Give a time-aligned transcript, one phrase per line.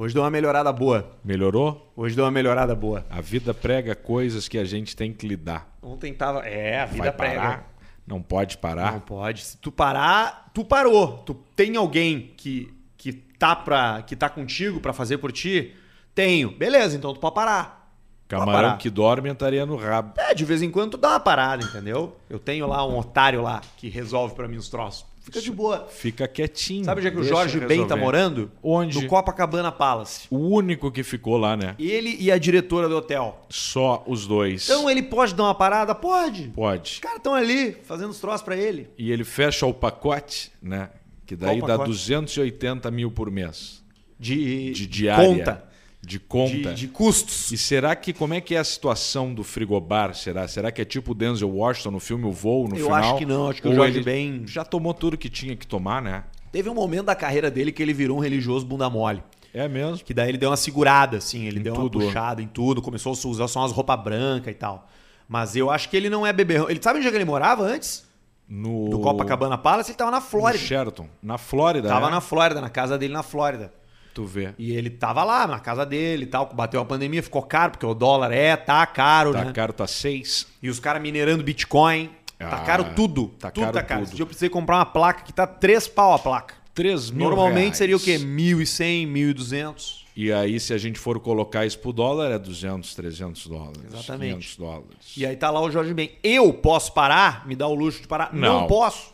[0.00, 1.10] Hoje deu uma melhorada boa.
[1.24, 1.92] Melhorou?
[1.96, 3.04] Hoje deu uma melhorada boa.
[3.10, 5.76] A vida prega coisas que a gente tem que lidar.
[5.82, 6.46] Ontem tava.
[6.46, 7.40] É, a vida Vai prega.
[7.40, 7.74] parar?
[8.06, 8.92] Não pode parar?
[8.92, 9.44] Não pode.
[9.44, 11.18] Se tu parar, tu parou.
[11.26, 15.74] Tu tem alguém que, que, tá, pra, que tá contigo pra fazer por ti?
[16.14, 16.52] Tenho.
[16.52, 17.92] Beleza, então tu pode parar.
[18.28, 18.78] Pode Camarão parar.
[18.78, 20.12] que dorme entaria no rabo.
[20.16, 22.16] É, de vez em quando tu dá uma parada, entendeu?
[22.30, 25.07] Eu tenho lá um otário lá que resolve pra mim os troços.
[25.28, 25.86] Fica de boa.
[25.90, 26.84] Fica quietinho.
[26.86, 28.50] Sabe onde é que o Jorge Ben tá morando?
[28.62, 29.02] Onde?
[29.02, 30.26] No Copacabana Palace.
[30.30, 31.74] O único que ficou lá, né?
[31.78, 33.44] Ele e a diretora do hotel.
[33.50, 34.64] Só os dois.
[34.68, 35.94] Então ele pode dar uma parada?
[35.94, 36.44] Pode.
[36.44, 37.00] Os Pode.
[37.00, 38.88] caras estão ali fazendo os troços pra ele.
[38.96, 40.88] E ele fecha o pacote, né?
[41.26, 41.90] Que daí dá pacote?
[41.90, 43.84] 280 mil por mês.
[44.18, 45.28] De, De diária.
[45.28, 45.67] conta.
[46.08, 46.70] De conta.
[46.70, 47.52] De, de custos.
[47.52, 50.14] E será que, como é que é a situação do frigobar?
[50.14, 52.94] Será, será que é tipo o Denzel Washington no filme O Voo, no Eu final?
[52.98, 55.54] acho que não, acho que o Ou Jorge ele Ben- Já tomou tudo que tinha
[55.54, 56.24] que tomar, né?
[56.50, 59.22] Teve um momento da carreira dele que ele virou um religioso bunda mole.
[59.52, 60.04] É mesmo.
[60.04, 61.98] Que daí ele deu uma segurada, assim, ele deu tudo.
[61.98, 64.88] uma puxada em tudo, começou a usar só umas roupas brancas e tal.
[65.28, 66.70] Mas eu acho que ele não é beberrão.
[66.70, 68.06] Ele sabe onde é que ele morava antes?
[68.48, 70.64] No, Do Copacabana Palace, ele tava na no Flórida.
[70.64, 71.06] Sheraton.
[71.22, 72.12] Na Flórida, Tava né?
[72.12, 73.70] na Flórida, na casa dele na Flórida.
[74.14, 74.52] Tu vê.
[74.58, 77.86] E ele tava lá, na casa dele e tal, bateu a pandemia, ficou caro, porque
[77.86, 79.52] o dólar é, tá caro, Tá né?
[79.52, 80.46] caro, tá seis.
[80.62, 82.10] E os caras minerando Bitcoin.
[82.38, 83.28] tá Ah, caro tudo.
[83.38, 84.04] tá tudo caro tá caro.
[84.06, 84.14] tudo.
[84.16, 86.54] Dia eu precisei comprar uma placa que tá 3 pau a placa.
[86.74, 87.76] 3 mil Normalmente reais.
[87.76, 88.18] seria o quê?
[88.18, 90.06] 1.100, 1.200.
[90.16, 93.82] E aí, se a gente for colocar isso pro dólar, é 200, 300 dólares.
[93.92, 94.32] Exatamente.
[94.34, 95.16] 500 dólares.
[95.16, 96.10] E aí tá lá o Jorge Ben.
[96.24, 97.46] Eu posso parar?
[97.46, 98.32] Me dá o luxo de parar?
[98.32, 98.66] Não, Não.
[98.66, 99.12] posso.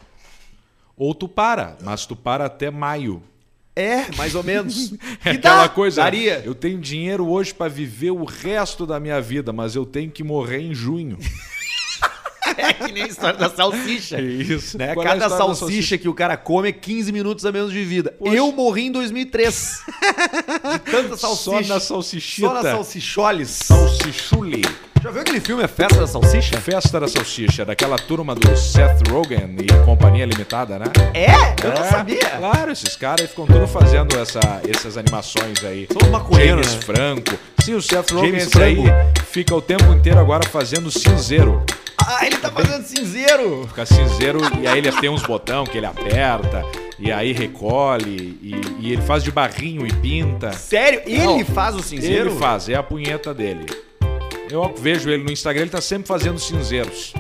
[0.97, 3.22] Ou tu para, mas tu para até maio.
[3.77, 4.92] É, mais ou menos.
[5.25, 6.03] É E aquela dá, coisa.
[6.03, 6.42] Daria.
[6.44, 10.22] Eu tenho dinheiro hoje pra viver o resto da minha vida, mas eu tenho que
[10.22, 11.19] morrer em junho.
[12.56, 14.20] É que nem a história da salsicha.
[14.22, 14.77] isso.
[14.77, 14.91] Né?
[14.91, 17.83] É Cada história da salsicha, que o cara come é 15 minutos a menos de
[17.83, 18.14] vida.
[18.19, 18.34] Poxa.
[18.36, 19.81] Eu morri em 2003.
[20.72, 21.62] de tanta salsicha.
[21.64, 22.48] Só na salsichita.
[22.48, 23.48] Só na salsicholes.
[23.48, 24.62] Salsichule.
[25.05, 26.58] Já viu aquele filme A Festa da Salsicha?
[26.58, 30.87] Festa da Salsicha, daquela turma do Seth Rogen e Companhia Limitada, né?
[31.12, 31.26] É?
[31.62, 32.31] Eu não É, sabia.
[32.38, 35.87] Claro, esses caras ficam tudo fazendo essa, essas animações aí.
[35.92, 36.94] São os maconheiros, James né?
[36.94, 37.38] Franco.
[37.62, 38.78] Sim, o Seth Rogen esse aí
[39.26, 41.62] fica o tempo inteiro agora fazendo cinzeiro.
[41.98, 43.66] Ah, ele tá fazendo cinzeiro.
[43.69, 46.65] Fica cinzeiro e aí ele tem uns botão que ele aperta
[46.98, 50.50] e aí recolhe e, e ele faz de barrinho e pinta.
[50.54, 51.03] Sério?
[51.04, 52.31] Ele Não, faz o cinzeiro?
[52.31, 53.66] Ele faz, é a punheta dele.
[54.50, 57.15] Eu vejo ele no Instagram, ele tá sempre fazendo cinzeiros.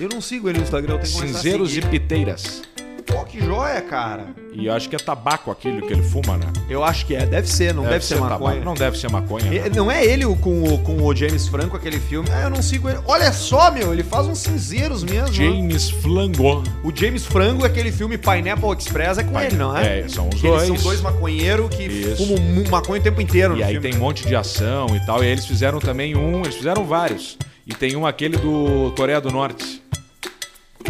[0.00, 2.62] Eu não sigo ele no Instagram, eu tenho que Cinzeiros e piteiras.
[3.06, 4.26] Pô, que joia, cara.
[4.52, 6.46] E eu acho que é tabaco aquele que ele fuma, né?
[6.68, 7.24] Eu acho que é.
[7.24, 8.38] Deve ser, não deve, ser, maconha.
[8.38, 8.64] tabaco.
[8.64, 9.44] Não deve ser maconha.
[9.50, 9.66] né?
[9.66, 12.28] E- Não é ele com o, com o James Franco, aquele filme.
[12.32, 12.98] Ah, eu não sigo ele.
[13.06, 15.28] Olha só, meu, ele faz uns cinzeiros mesmo.
[15.28, 15.32] né?
[15.32, 16.64] James Flangon.
[16.82, 20.00] O James Frango, aquele filme Pineapple Express, é com Pai- ele, não é?
[20.00, 20.80] é, são os Que Eles dois.
[20.80, 22.26] são dois maconheiros que Isso.
[22.26, 23.88] fumam maconha o tempo inteiro no E aí filme.
[23.90, 25.22] tem um monte de ação e tal.
[25.22, 27.36] E aí eles fizeram também um, eles fizeram vários.
[27.66, 29.82] E tem um aquele do Coreia do Norte.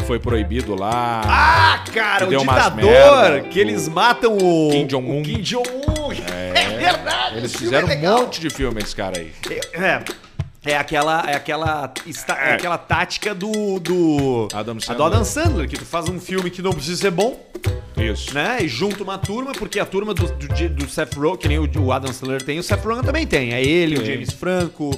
[0.06, 1.22] Foi proibido lá.
[1.25, 4.71] Ah, cara, o ditador, que o eles matam o...
[4.71, 5.21] Kim Jong-un.
[5.21, 5.97] o Kim Jong-un.
[6.56, 7.37] É, verdade.
[7.39, 9.33] eles fizeram é um monte de filme, esse cara aí.
[9.75, 10.03] É,
[10.65, 15.06] é aquela, é aquela, esta- é aquela tática do, do Adam a do Sandler.
[15.06, 17.39] Adam Sandler, que tu faz um filme que não precisa ser bom,
[17.97, 18.33] Isso.
[18.34, 18.59] né?
[18.62, 21.69] E junta uma turma, porque a turma do, do, do Seth Rogen, que nem o,
[21.81, 23.53] o Adam Sandler tem, o Seth Rogen também tem.
[23.53, 24.12] É ele, o Tem.
[24.15, 24.91] James Franco,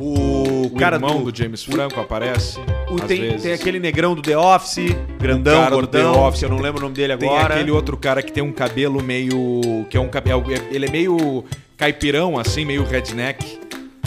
[0.00, 2.58] o, O cara irmão do, James Franco aparece.
[2.90, 6.56] o- tem, tem aquele negrão do The Office, grandão, do gordão, The Office, eu não
[6.56, 7.54] tem- lembro o nome dele Tem agora.
[7.54, 9.86] aquele outro cara que tem um cabelo meio.
[9.90, 10.44] que é um cabelo.
[10.70, 11.44] Ele é meio
[11.76, 13.58] caipirão, assim, meio redneck.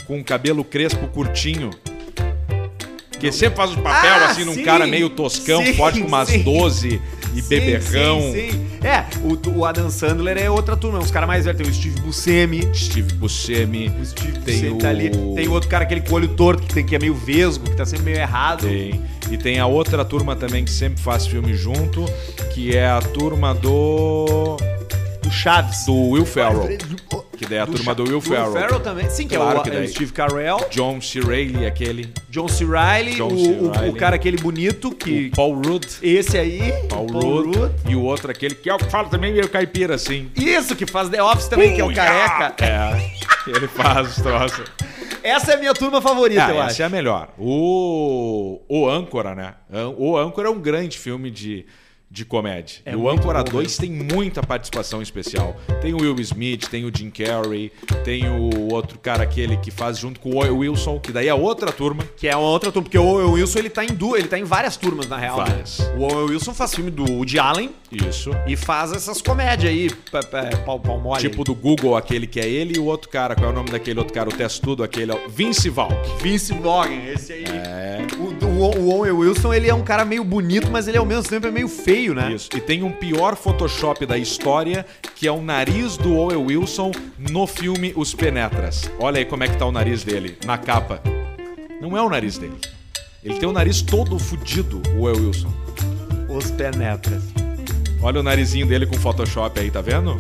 [0.05, 1.69] Com um cabelo crespo curtinho.
[3.19, 6.07] Que sempre faz o papel, Ah, assim, num sim, cara meio toscão, sim, forte com
[6.07, 6.41] umas sim.
[6.41, 7.01] 12
[7.35, 8.21] e Sim, beberrão.
[8.21, 8.67] Sim, sim.
[8.85, 11.61] É, o, o Adam Sandler é outra turma, é uns caras mais velhos.
[11.61, 13.89] Tem o Steve Buscemi, Steve Buscemi.
[14.01, 15.09] O Steve Tem Buscemi tá o- ali.
[15.35, 17.75] Tem outro cara, aquele com o olho torto, que, tem, que é meio vesgo, que
[17.75, 18.61] tá sempre meio errado.
[18.67, 19.01] Tem.
[19.31, 22.03] E tem a outra turma também que sempre faz filme junto,
[22.53, 24.57] que é a turma do.
[25.29, 25.85] O Chaves.
[25.85, 26.77] do Will Ferrell.
[27.37, 28.51] Que daí é a Do turma do Will Ferrell.
[28.51, 29.09] Ferrell também.
[29.09, 29.87] Sim, que Claro é, o, que é o.
[29.87, 31.19] Steve Carell, John C.
[31.21, 32.11] Reilly, aquele.
[32.29, 32.65] John C.
[32.65, 35.27] Reilly, o, o- o cara aquele bonito, que...
[35.27, 35.85] O Paul Rudd.
[36.01, 37.57] Esse aí, Paul, Paul Rudd.
[37.57, 37.73] Rudd.
[37.87, 40.29] E o outro, aquele que é o que fala também meio caipira, assim.
[40.35, 42.55] Isso, que faz The Office também, que é o careca.
[42.65, 43.11] É.
[43.47, 44.65] Ele faz os troços.
[45.23, 46.81] Essa é a minha turma favorita, Ah, eu essa acho.
[46.81, 47.29] é a melhor.
[47.37, 49.53] O, o Âncora, né?
[49.97, 51.65] O Âncora é um grande filme de,
[52.11, 52.81] de comédia.
[52.85, 55.55] É e o Âncora bom 2 tem muita participação especial.
[55.81, 57.71] Tem o Will Smith, tem o Jim Carrey,
[58.03, 61.71] tem o outro cara aquele que faz junto com o Wilson, que daí é outra
[61.71, 62.03] turma.
[62.17, 64.43] Que é outra turma, porque o Owen Wilson ele tá em duas, ele tá em
[64.43, 65.37] várias turmas, na real.
[65.37, 65.45] né?
[65.45, 65.79] Várias.
[65.97, 68.31] O Owen Wilson faz filme do Woody Allen Isso.
[68.47, 69.89] e faz essas comédias aí,
[70.65, 71.21] pau, pau mole.
[71.21, 73.69] Tipo do Google, aquele que é ele, e o outro cara, qual é o nome
[73.69, 74.29] daquele outro cara?
[74.29, 75.93] O testudo, aquele, é o Vince Valk.
[76.21, 77.43] Vince Vaughn, esse aí.
[77.45, 77.99] É.
[78.17, 81.23] O, o, o Owen Wilson, ele é um cara meio bonito, mas ele ao mesmo
[81.23, 82.33] tempo é meio feio, né?
[82.33, 82.49] Isso.
[82.55, 84.85] E tem um pior Photoshop da história,
[85.15, 88.89] que é o nariz do Owen Wilson no filme Os Penetras.
[88.99, 91.01] Olha aí como é que tá o nariz dele, na capa.
[91.81, 92.57] Não é o nariz dele.
[93.23, 95.53] Ele tem o nariz todo fudido, o Owen Wilson.
[96.29, 97.23] Os penetras.
[98.01, 100.15] Olha o narizinho dele com Photoshop aí, tá vendo?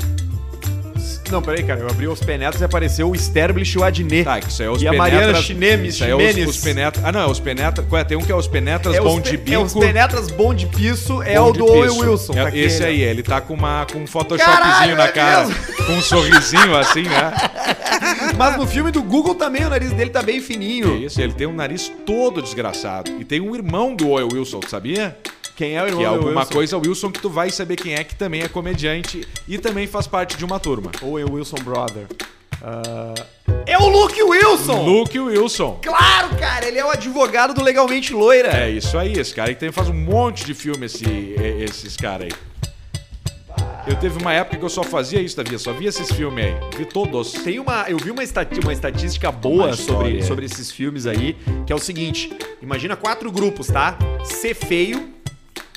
[1.31, 4.23] Não, peraí, cara, eu abri os penetras e apareceu o Sterblich e o Adnet.
[4.23, 5.13] Tá, que isso aí é os E a penetras.
[5.13, 7.05] Mariana Chinemes, Isso aí é os, os penetras.
[7.05, 7.87] Ah, não, é os penetras.
[7.87, 8.03] Qual é?
[8.03, 9.85] Tem um que é os penetras É bom os, de pe- é os bico.
[9.85, 11.99] penetras bom de piso, é bom o de do Owen piso.
[12.01, 12.33] Wilson.
[12.33, 15.47] É tá esse aí, ele tá com, uma, com um photoshopzinho Caralho, na é cara.
[15.85, 17.31] Com um sorrisinho assim, né?
[18.37, 20.97] Mas no filme do Google também o nariz dele tá bem Que fininho.
[20.97, 23.11] isso, ele tem um nariz todo desgraçado.
[23.19, 25.17] E tem um irmão do Owen Wilson, tu sabia?
[25.59, 26.53] Quem é o irmão Que é alguma Wilson?
[26.53, 30.07] coisa Wilson que tu vai saber quem é, que também é comediante e também faz
[30.07, 30.89] parte de uma turma.
[31.01, 32.05] Owen Wilson Brother.
[32.63, 33.13] Ah,
[33.65, 34.83] É o Luke Wilson!
[34.85, 35.77] Luke Wilson.
[35.83, 38.57] Claro, cara, ele é o advogado do Legalmente Loira.
[38.57, 41.03] É isso aí, esse cara que faz um monte de filme, esse,
[41.59, 42.31] esses caras aí.
[43.85, 46.53] Eu teve uma época que eu só fazia isso, Davi, só via esses filmes aí.
[46.77, 47.33] Vi todos.
[47.33, 50.21] Tem uma, eu vi uma, estati- uma estatística boa Uma sobre, é.
[50.21, 51.35] sobre esses filmes aí,
[51.65, 52.31] que é o seguinte:
[52.61, 53.97] imagina quatro grupos, tá?
[54.23, 55.09] Ser feio,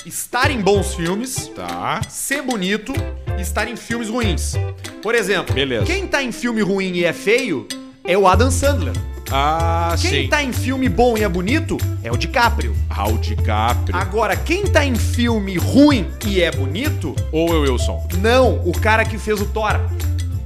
[0.07, 2.01] estar em bons filmes, Tá.
[2.09, 2.93] ser bonito
[3.39, 4.55] e estar em filmes ruins.
[5.03, 5.85] Por exemplo, Beleza.
[5.85, 7.67] quem tá em filme ruim e é feio
[8.05, 8.95] é o Adam Sandler.
[9.35, 10.29] Ah, Quem sim.
[10.29, 12.77] tá em filme bom e é bonito é o DiCaprio.
[12.91, 13.97] Raul DiCaprio.
[13.97, 18.07] Agora, quem tá em filme ruim e é bonito, Owen Wilson.
[18.21, 19.81] não, o cara que fez o Thor.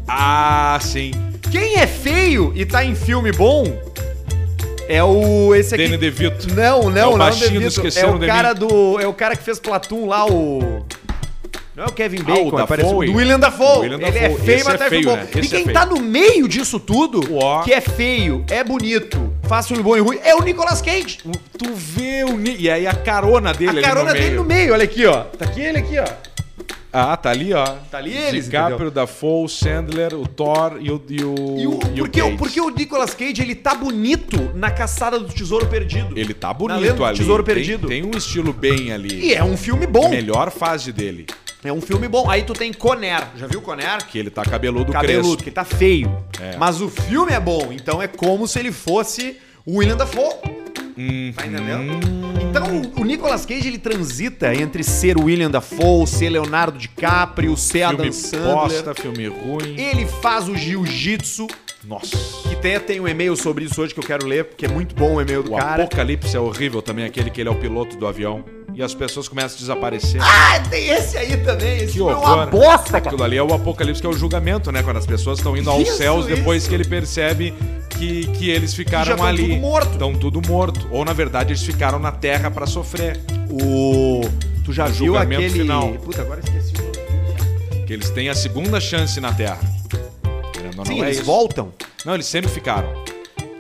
[0.07, 1.11] Ah, sim.
[1.51, 3.65] Quem é feio e tá em filme bom
[4.89, 5.85] é o esse aqui.
[5.85, 6.55] Danny DeVito.
[6.55, 7.99] Não, não, É o baixinho do DeVito.
[7.99, 10.85] É o de cara do é o cara que fez Platum lá o
[11.75, 13.07] não é o Kevin Ah, o Bacon, é parecido- Dafoe?
[13.13, 13.79] do William Dafoe.
[13.81, 14.41] William Ele é Dafoe.
[14.47, 15.17] feio, Esse mas é tá feio, bom.
[15.17, 15.27] né?
[15.35, 15.75] E Esse é quem feio.
[15.75, 17.63] tá no meio disso tudo, Ó.
[17.63, 21.19] que é feio, é bonito, faz filme bom e ruim, é o Nicolas Cage.
[21.59, 22.35] Tu vê o.
[22.39, 24.25] Ni- E aí a carona dele A carona no meio.
[24.25, 25.25] dele no meio, olha aqui, ó.
[25.25, 26.07] Tá aqui ele aqui, ó.
[26.99, 27.65] Ah, tá ali, ó.
[27.91, 28.91] Tá ali eles, DiCaprio?
[28.91, 31.05] Dafoe, Sandler, o Thor e o.
[31.09, 34.71] E o, E o, e porque, o, porque o Nicolas Cage, ele tá bonito na
[34.71, 36.19] caçada do Tesouro Perdido.
[36.19, 37.19] Ele tá bonito ali.
[37.19, 37.87] Tesouro tem, Perdido.
[37.89, 39.27] tem um estilo bem ali.
[39.27, 40.09] E é um filme bom.
[40.09, 41.27] Melhor fase dele.
[41.63, 42.31] É um filme bom.
[42.31, 43.25] Aí tu tem Conner.
[43.37, 43.99] Já viu Conner?
[44.07, 45.45] Que ele tá cabeludo, Cabeludo, crespo.
[45.45, 46.17] que tá feio.
[46.41, 46.57] É.
[46.57, 50.33] Mas o filme é bom, então é como se ele fosse o William Dafoe.
[50.99, 52.01] Hum, Tá entendendo?
[52.43, 58.03] Então o Nicolas Cage ele transita entre ser William Dafoe, ser Leonardo DiCaprio, ser filme
[58.03, 58.55] Adam Sandler.
[58.55, 59.79] bosta, filme ruim.
[59.79, 61.47] Ele faz o jiu-jitsu,
[61.85, 62.17] Nossa.
[62.49, 64.95] que tem, tem um e-mail sobre isso hoje que eu quero ler, porque é muito
[64.95, 65.85] bom o e-mail do O cara.
[65.85, 68.45] Apocalipse é horrível também, aquele que ele é o piloto do avião.
[68.75, 70.21] E as pessoas começam a desaparecer.
[70.23, 71.85] Ah, tem esse aí também.
[71.85, 72.35] Esse Que é horror.
[72.35, 73.09] uma bosta, cara.
[73.09, 74.83] Aquilo ali é o apocalipse, que é o julgamento, né?
[74.83, 76.69] Quando as pessoas estão indo aos Isso, céus depois isso.
[76.69, 77.55] que ele percebe
[77.89, 79.49] que, que eles ficaram Já ali.
[79.49, 79.93] tudo morto.
[79.93, 80.87] Estão tudo morto.
[80.91, 83.19] Ou, na verdade, eles ficaram na terra pra sofrer.
[83.49, 84.21] O...
[84.65, 85.61] Tu já O viu julgamento aquele...
[85.61, 85.93] final.
[85.93, 87.87] Puta, agora esqueci o.
[87.87, 89.61] Que eles têm a segunda chance na terra.
[90.85, 91.73] Sim, é eles voltam.
[92.05, 93.05] Não, eles sempre ficaram.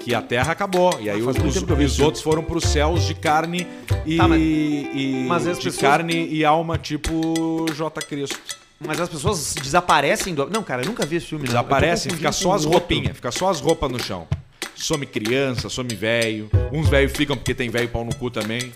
[0.01, 0.97] Que a terra acabou.
[1.01, 3.67] E aí Ah, os, os- os outros foram pros céus de carne
[4.05, 4.17] e.
[4.17, 8.01] Tá, mas- e- mas as de pessoas- carne e alma, tipo J.
[8.03, 8.39] Cristo.
[8.79, 10.51] Mas as pessoas desaparecem do...
[10.51, 11.45] Não, cara, eu nunca vi esse filme.
[11.49, 11.55] não.
[11.55, 14.29] Eu tô Desaparece, confundindo fica só as roupinhas, fica só as roupas no chão.
[14.75, 16.51] Some criança, some velho.
[16.71, 18.71] Uns velhos ficam porque tem velho pau no cu também,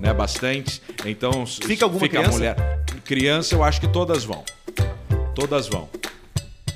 [0.00, 0.14] né?
[0.14, 0.80] Bastante.
[1.04, 2.38] Então Fica alguma fica a criança?
[2.38, 2.84] mulher.
[3.04, 4.42] Criança, eu acho que todas vão.
[5.34, 5.88] Todas vão.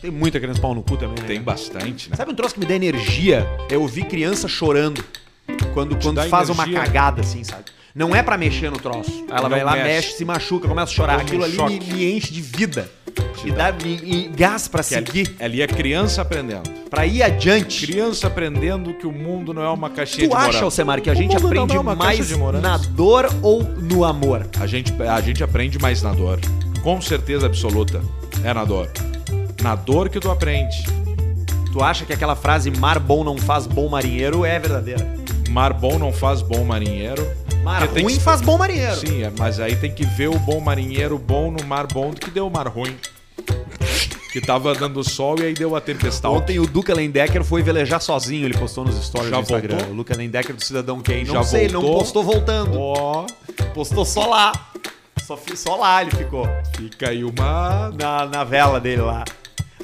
[0.01, 1.27] Tem muita criança pau no cu também, né?
[1.27, 2.17] Tem bastante, né?
[2.17, 3.47] Sabe um troço que me dá energia?
[3.71, 5.05] É ouvir criança chorando
[5.75, 6.85] quando, quando dá faz uma energia?
[6.85, 7.65] cagada, assim, sabe?
[7.95, 9.25] Não é pra mexer no troço.
[9.29, 9.85] Ela Não vai lá, mexe.
[9.89, 11.21] mexe, se machuca, começa a chorar.
[11.21, 12.89] Aquilo ali me, me enche de vida.
[13.43, 16.69] Me dá me- me gás pra Que seguir, ali é criança aprendendo.
[16.91, 17.87] pra ir adiante.
[17.87, 20.65] Criança aprendendo que o mundo não é uma caixinha Tu de acha, morango.
[20.67, 22.31] Alcemar, que a O gente não aprende é uma mais
[22.63, 24.47] na dor ou no amor?
[24.61, 26.39] A gente, a gente aprende mais na dor.
[26.83, 28.01] Com certeza absoluta.
[28.45, 28.89] É na dor.
[29.63, 30.85] Na dor que tu aprende.
[31.73, 35.07] Tu acha que aquela frase mar bom não faz bom marinheiro é verdadeira?
[35.51, 37.27] Mar bom não faz bom marinheiro.
[37.63, 38.97] Mar Porque ruim que- faz bom marinheiro.
[38.97, 42.21] Sim, é, mas aí tem que ver o bom marinheiro bom no mar bom do
[42.21, 42.97] que deu o mar ruim.
[44.33, 46.33] Que tava dando sol e aí deu a tempestade.
[46.35, 49.77] Ontem o Duca Lendecker foi velejar sozinho, ele postou nos stories Já do Instagram.
[49.77, 49.93] voltou?
[49.93, 51.25] O Luca Lendecker do Cidadão Kane.
[51.25, 51.99] Não Já sei, ele não voltou?
[52.01, 52.79] postou voltando.
[52.79, 53.27] Ó,
[53.75, 54.53] Postou só lá.
[55.27, 56.47] Só, só lá ele ficou.
[56.77, 57.91] Fica aí uma.
[57.99, 59.25] Na, na vela dele lá.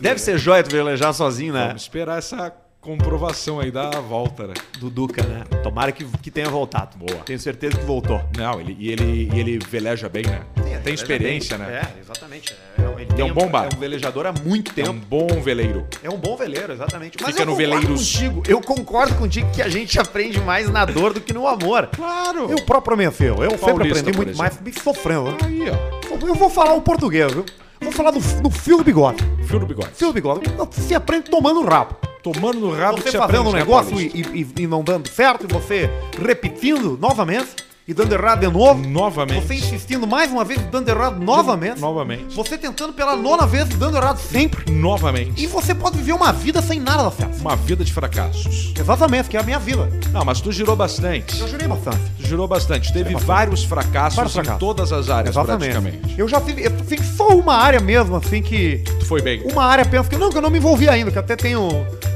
[0.05, 1.69] Deve ser joia tu velejar sozinho, né?
[1.69, 4.53] Vamos esperar essa comprovação aí da volta, né?
[4.79, 5.45] Do Duca, né?
[5.63, 6.99] Tomara que, que tenha voltado.
[6.99, 7.23] Boa.
[7.25, 8.21] Tenho certeza que voltou.
[8.37, 10.43] Não, ele, e, ele, e ele veleja bem, né?
[10.85, 11.81] Tem experiência, né?
[11.97, 12.55] É, exatamente.
[12.79, 13.71] É, ele Tem um bom bar.
[13.73, 14.91] É um velejador há muito É tempo.
[14.91, 15.87] um bom veleiro.
[16.03, 17.17] É um bom veleiro, exatamente.
[17.23, 17.89] Mas Fica eu no Veleiros.
[17.89, 18.43] contigo.
[18.47, 21.87] Eu concordo contigo que a gente aprende mais na dor do que no amor.
[21.87, 22.51] Claro!
[22.51, 24.83] Eu propriamente, eu, eu sempre aprendi muito mais exemplo.
[24.83, 25.35] sofrendo.
[25.43, 26.05] Aí, ó.
[26.27, 27.47] Eu vou falar o português, viu?
[27.85, 29.23] Vou falar do, do fio do bigode.
[29.47, 29.91] Fio do bigode.
[29.95, 30.41] Fio do bigode.
[30.73, 31.95] Você aprende tomando o rabo.
[32.23, 35.45] Tomando no rabo Você que fazendo um né, negócio e, e- e não dando certo,
[35.49, 37.55] e você repetindo novamente
[37.87, 38.87] e dando errado de novo.
[38.89, 39.47] Novamente.
[39.47, 41.81] Você insistindo mais uma vez e dando errado novamente.
[41.81, 42.35] Novamente.
[42.35, 44.71] Você tentando pela nona vez e dando errado sempre.
[44.73, 45.43] Novamente.
[45.43, 47.39] E você pode viver uma vida sem nada dar certo.
[47.41, 48.73] Uma vida de fracassos.
[48.79, 49.89] Exatamente, que é a minha vida.
[50.11, 51.39] Não, mas tu girou bastante.
[51.41, 51.99] Eu jurei bastante.
[52.19, 52.93] Tu girou bastante.
[52.93, 53.27] Teve bastante.
[53.27, 54.61] vários fracassos Vários em fracassos.
[54.61, 56.15] todas as áreas, praticamente.
[56.17, 58.79] Eu já tive, eu tive só uma área mesmo, assim, que.
[58.99, 59.43] Tu foi bem.
[59.45, 61.69] Uma área penso que não, que eu não me envolvi ainda, que até tenho,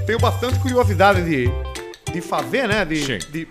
[0.06, 1.50] tenho bastante curiosidade de,
[2.12, 2.84] de fazer, né?
[2.84, 3.46] De, de, de,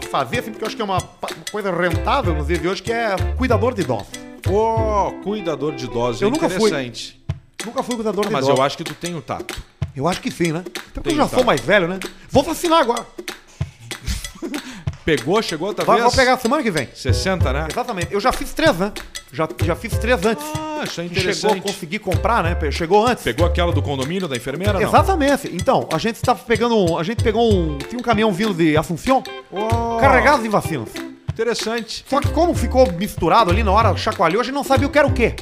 [0.00, 2.68] de fazer, assim, porque eu acho que é uma, uma coisa rentável nos dias de
[2.68, 4.08] hoje, que é cuidador de idosos.
[4.48, 6.22] Ô, cuidador de idosos.
[6.22, 6.68] Eu é nunca fui.
[6.70, 7.22] interessante.
[7.64, 8.58] Nunca fui cuidador de Mas idosos.
[8.58, 9.62] eu acho que tu tem o tato.
[9.94, 10.60] Eu acho que sim, né?
[10.60, 11.36] Até porque eu Tem, já tá.
[11.36, 12.00] sou mais velho, né?
[12.30, 13.06] Vou vacinar agora.
[15.04, 16.06] Pegou, chegou outra Vai, vez?
[16.06, 16.88] vou pegar semana que vem.
[16.94, 17.68] 60, né?
[17.70, 18.12] Exatamente.
[18.12, 18.92] Eu já fiz três, né?
[19.32, 20.44] Já, já fiz três antes.
[20.82, 21.60] É Que chegou, interessante.
[21.60, 22.56] consegui comprar, né?
[22.70, 23.24] Chegou antes.
[23.24, 24.82] Pegou aquela do condomínio da enfermeira, não?
[24.82, 25.50] Exatamente.
[25.54, 26.98] Então, a gente estava pegando um.
[26.98, 27.78] A gente pegou um.
[27.78, 30.88] Tinha um caminhão vindo de Assunção, Ô, carregado de vacinas.
[31.30, 32.04] Interessante.
[32.08, 34.98] Só que como ficou misturado ali na hora, chacoalhou, a gente não sabia o que
[34.98, 35.34] era o quê.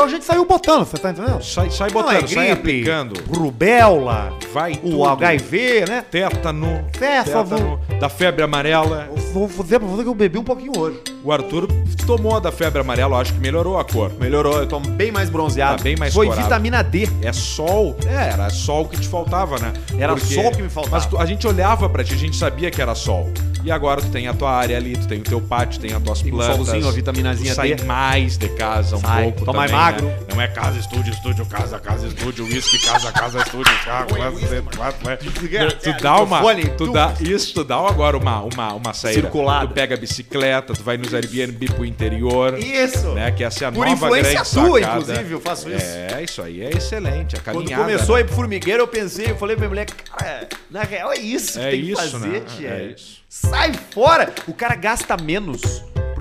[0.00, 1.42] Então a gente saiu botando, você tá entendendo?
[1.44, 3.20] Sai, sai botando, é sai gripe, aplicando.
[3.30, 5.04] Rubéola, Vai o tudo.
[5.04, 6.04] HIV, né?
[6.10, 6.86] Tétano.
[6.98, 7.78] Tétano.
[8.00, 9.10] Da febre amarela.
[9.34, 11.02] Vou dizer pra você que eu bebi um pouquinho hoje.
[11.22, 11.68] O Arthur
[12.06, 14.10] tomou a da febre amarela, eu acho que melhorou a cor.
[14.18, 15.76] Melhorou, eu tô bem mais bronzeado.
[15.76, 16.44] Tá bem mais Foi corado.
[16.44, 17.06] vitamina D.
[17.20, 17.94] É sol.
[18.06, 19.74] É, era sol que te faltava, né?
[19.98, 20.96] Era sol que me faltava.
[20.96, 23.28] Mas tu- a gente olhava pra ti, a gente sabia que era sol.
[23.62, 26.02] E agora tu tem a tua área ali, tu tem o teu pátio, tem as
[26.02, 26.56] tuas Tem um plantas.
[26.56, 27.84] solzinho, a vitaminazinha tu sai D.
[27.84, 30.06] mais de casa um Sai, pouco tô mais magro.
[30.06, 30.18] né?
[30.34, 35.06] Não é casa, estúdio, estúdio, casa, casa, estúdio, uísque, casa, casa, estúdio, carro, quatro, quatro,
[35.08, 35.16] né?
[35.16, 36.40] Tu dá uma,
[36.76, 39.20] tu tu- dá, isso, tu dá agora uma, uma, uma saída.
[39.22, 39.66] Circulada.
[39.68, 42.58] Tu pega a bicicleta, tu vai nos Airbnb pro interior.
[42.58, 43.08] Isso.
[43.14, 45.00] Né, que essa é a Por nova influência tua, sacada.
[45.00, 45.84] inclusive, eu faço isso.
[45.84, 47.36] É, isso aí é excelente.
[47.36, 48.20] A Quando caminhada, começou né?
[48.22, 51.18] a ir pro formigueiro, eu pensei, eu falei pra minha mulher, cara, na real é
[51.18, 52.40] isso que É tem que isso, fazer, né?
[52.56, 52.68] tia.
[52.68, 53.20] É isso.
[53.28, 54.32] Sai fora!
[54.46, 55.60] O cara gasta menos.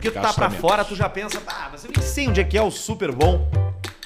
[0.02, 2.44] Porque tu tá pra fora, tu já pensa, ah, mas eu nem sei onde é
[2.44, 3.48] que é o super bom.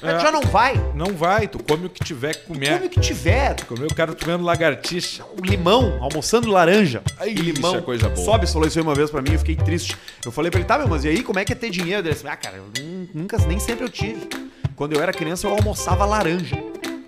[0.02, 0.16] É.
[0.16, 0.74] tu já não vai.
[0.94, 2.74] Não vai, tu come o que tiver que comer.
[2.74, 3.54] Come o que tiver.
[3.54, 5.24] Tu Comer o cara comendo lagartixa.
[5.24, 7.02] um limão, almoçando laranja.
[7.18, 7.70] Aí, e limão.
[7.70, 8.22] isso é coisa boa.
[8.24, 9.96] Sobe falou isso aí uma vez pra mim, eu fiquei triste.
[10.24, 12.02] Eu falei pra ele, tá, meu, mas e aí, como é que é ter dinheiro?
[12.06, 14.28] Ele disse, ah, cara, eu nun- nunca, nem sempre eu tive.
[14.76, 16.56] Quando eu era criança, eu almoçava laranja.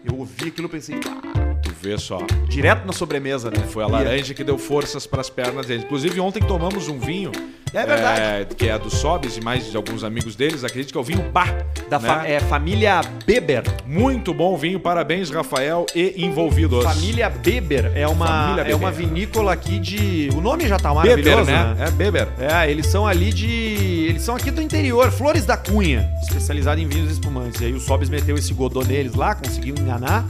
[0.05, 2.19] Eu ouvi aquilo e pensei, ah, Tu vê só.
[2.49, 3.59] direto na sobremesa, né?
[3.69, 5.85] Foi a laranja que deu forças pras pernas dele.
[5.85, 7.33] Inclusive, ontem tomamos um vinho.
[7.75, 8.21] É verdade.
[8.21, 10.65] é, que é do Sobes e mais de alguns amigos deles.
[10.65, 11.67] Acredito que é o vinho Bar.
[11.91, 12.09] Da né?
[12.09, 13.65] fa- é, família Beber.
[13.85, 14.81] Muito bom vinho.
[14.81, 16.85] Parabéns, Rafael e envolvidos.
[16.85, 19.07] Família Beber é uma, Família é uma Beber.
[19.09, 20.31] vinícola aqui de.
[20.35, 21.75] O nome já tá Beber, maravilhoso, né?
[21.77, 21.85] né?
[21.87, 22.29] É Beber.
[22.39, 24.07] É, eles são ali de.
[24.09, 27.61] Eles são aqui do interior, Flores da Cunha, especializado em vinhos espumantes.
[27.61, 30.25] E aí o Sobes meteu esse godô neles lá, conseguiu enganar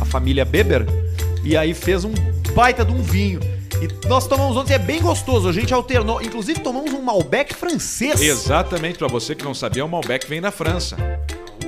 [0.00, 0.86] a família Beber.
[1.44, 2.12] E aí fez um
[2.54, 3.40] baita de um vinho.
[3.80, 5.48] E nós tomamos ontem, é bem gostoso.
[5.48, 6.20] A gente alternou.
[6.20, 8.20] Inclusive tomamos um Malbec francês.
[8.20, 10.96] Exatamente, pra você que não sabia, o Malbec vem da França.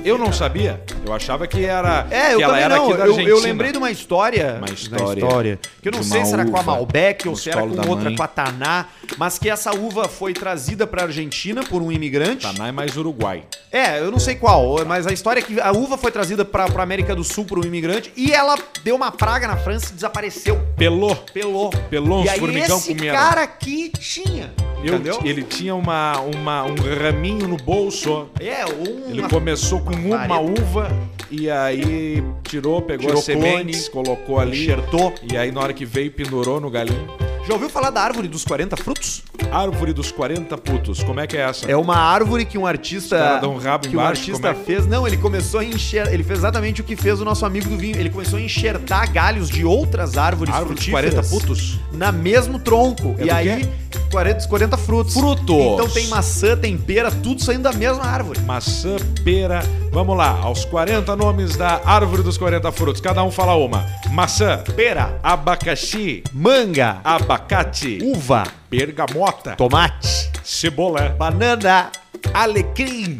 [0.03, 0.81] Eu não sabia.
[1.05, 2.07] Eu achava que era.
[2.09, 2.83] É, eu que ela também era não.
[2.85, 3.29] aqui da Eu, Argentina.
[3.29, 4.55] eu lembrei de uma história.
[4.57, 7.31] Uma história Que eu não de sei uma se era com a uva Malbec ou
[7.33, 8.15] no se era colo com da outra, mãe.
[8.15, 8.85] com a Taná.
[9.17, 12.41] Mas que essa uva foi trazida pra Argentina por um imigrante.
[12.51, 13.43] Taná é mais Uruguai.
[13.71, 16.65] É, eu não sei qual, mas a história é que a uva foi trazida pra,
[16.65, 19.93] pra América do Sul por um imigrante e ela deu uma praga na França e
[19.95, 20.59] desapareceu.
[20.77, 21.15] Pelô.
[21.15, 21.69] Pelou.
[21.89, 23.15] Pelou, e os aí formigão esse comeram.
[23.17, 24.51] cara aqui tinha.
[24.83, 28.27] Eu- ele tinha uma, uma, um raminho no bolso.
[28.39, 29.09] É, um.
[29.11, 30.89] Ele começou com uma uva
[31.29, 34.63] e aí tirou, pegou Tirou as sementes, clone, colocou ali.
[34.63, 35.13] enxertou.
[35.31, 37.07] E aí na hora que veio, pendurou no galinho.
[37.43, 39.23] Já ouviu falar da árvore dos 40 frutos?
[39.51, 41.01] Árvore dos 40 putos.
[41.03, 41.69] Como é que é essa?
[41.69, 43.39] É uma árvore que um artista.
[43.39, 44.85] Dão um rabo que embaixo, um artista é fez.
[44.85, 46.13] Não, ele começou a enxertar.
[46.13, 47.97] Ele fez exatamente o que fez o nosso amigo do vinho.
[47.97, 51.79] Ele começou a enxertar galhos de outras árvores Árvore dos frutíferas 40 putos?
[51.91, 53.15] Na mesmo tronco.
[53.17, 53.69] É e aí,
[54.11, 55.13] 40, 40 frutos.
[55.15, 55.55] Frutos.
[55.55, 58.39] Então tem maçã, tem pera, tudo saindo da mesma árvore.
[58.41, 59.63] Maçã, pera.
[59.91, 63.01] Vamos lá, aos 40 nomes da árvore dos 40 frutos.
[63.01, 63.85] Cada um fala uma.
[64.11, 66.99] Maçã, Pera, abacaxi, manga,
[67.31, 71.89] abacate, uva, bergamota, tomate, cebola, banana,
[72.33, 73.17] Alecrim.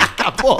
[0.00, 0.58] Acabou.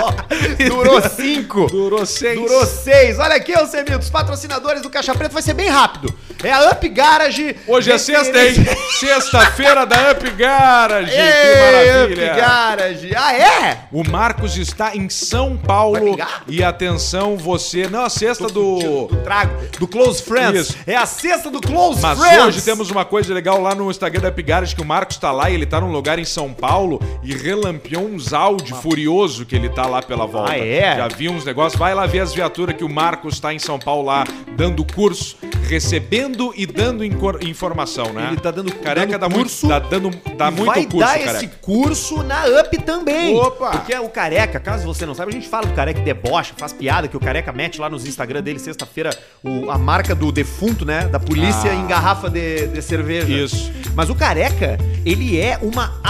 [0.67, 1.67] Durou cinco.
[1.67, 2.41] Durou seis.
[2.41, 3.19] Durou seis.
[3.21, 3.53] Olha aqui,
[3.99, 6.13] os patrocinadores do Caixa Preta vai ser bem rápido.
[6.43, 7.55] É a Up Garage.
[7.67, 8.55] Hoje é sexta, hein?
[8.99, 11.11] Sexta-feira da Up Garage.
[11.11, 12.33] Ei, que maravilha.
[12.33, 13.11] Up Garage.
[13.15, 13.79] Ah, é?
[13.93, 16.17] O Marcos está em São Paulo.
[16.49, 17.89] E atenção, você.
[17.89, 19.07] Não, a sexta do.
[19.09, 19.53] Do trago.
[19.79, 20.71] Do Close Friends.
[20.71, 20.79] Isso.
[20.87, 22.45] É a sexta do Close Mas Friends.
[22.45, 25.31] hoje temos uma coisa legal lá no Instagram da Up Garage, que o Marcos tá
[25.31, 29.55] lá e ele tá num lugar em São Paulo e relampeou uns áudios furioso que
[29.55, 30.53] ele tá lá pela volta.
[30.53, 30.97] Ah, é?
[30.97, 31.79] Já vi uns negócios.
[31.79, 34.25] Vai lá ver as viaturas que o Marcos tá em São Paulo lá,
[34.57, 35.37] dando curso,
[35.71, 38.29] recebendo e dando informação, né?
[38.33, 41.19] Ele tá dando- Careca dando dá curso muito, dá, dando, dá muito vai curso, dar
[41.19, 41.31] careca.
[41.37, 43.35] esse curso na UP também.
[43.37, 43.71] Opa!
[43.71, 46.73] Porque o Careca, caso você não saiba, a gente fala do Careca que debocha, faz
[46.73, 49.11] piada, que o Careca mete lá nos Instagram dele sexta-feira
[49.71, 51.07] a marca do defunto, né?
[51.07, 51.75] Da polícia Ah.
[51.75, 53.33] em garrafa de, de cerveja.
[53.33, 53.71] Isso.
[53.95, 56.01] Mas o Careca, ele é uma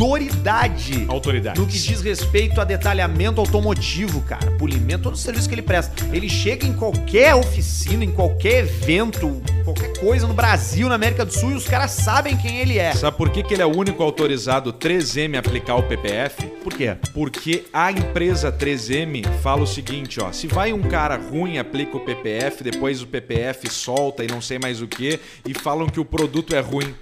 [0.00, 1.04] autoridade.
[1.08, 1.60] Autoridades.
[1.60, 4.50] No que diz respeito a detalhamento automotivo, cara.
[4.52, 5.92] Polimento, todo o serviço que ele presta.
[6.12, 11.32] Ele chega em qualquer oficina, em qualquer evento, qualquer coisa no Brasil, na América do
[11.32, 12.92] Sul, e os caras sabem quem ele é.
[12.94, 16.46] Sabe por que, que ele é o único autorizado 3M a aplicar o PPF?
[16.64, 16.96] Por quê?
[17.12, 22.00] Porque a empresa 3M fala o seguinte, ó, se vai um cara ruim aplica o
[22.00, 26.04] PPF, depois o PPF solta e não sei mais o que e falam que o
[26.04, 26.94] produto é ruim.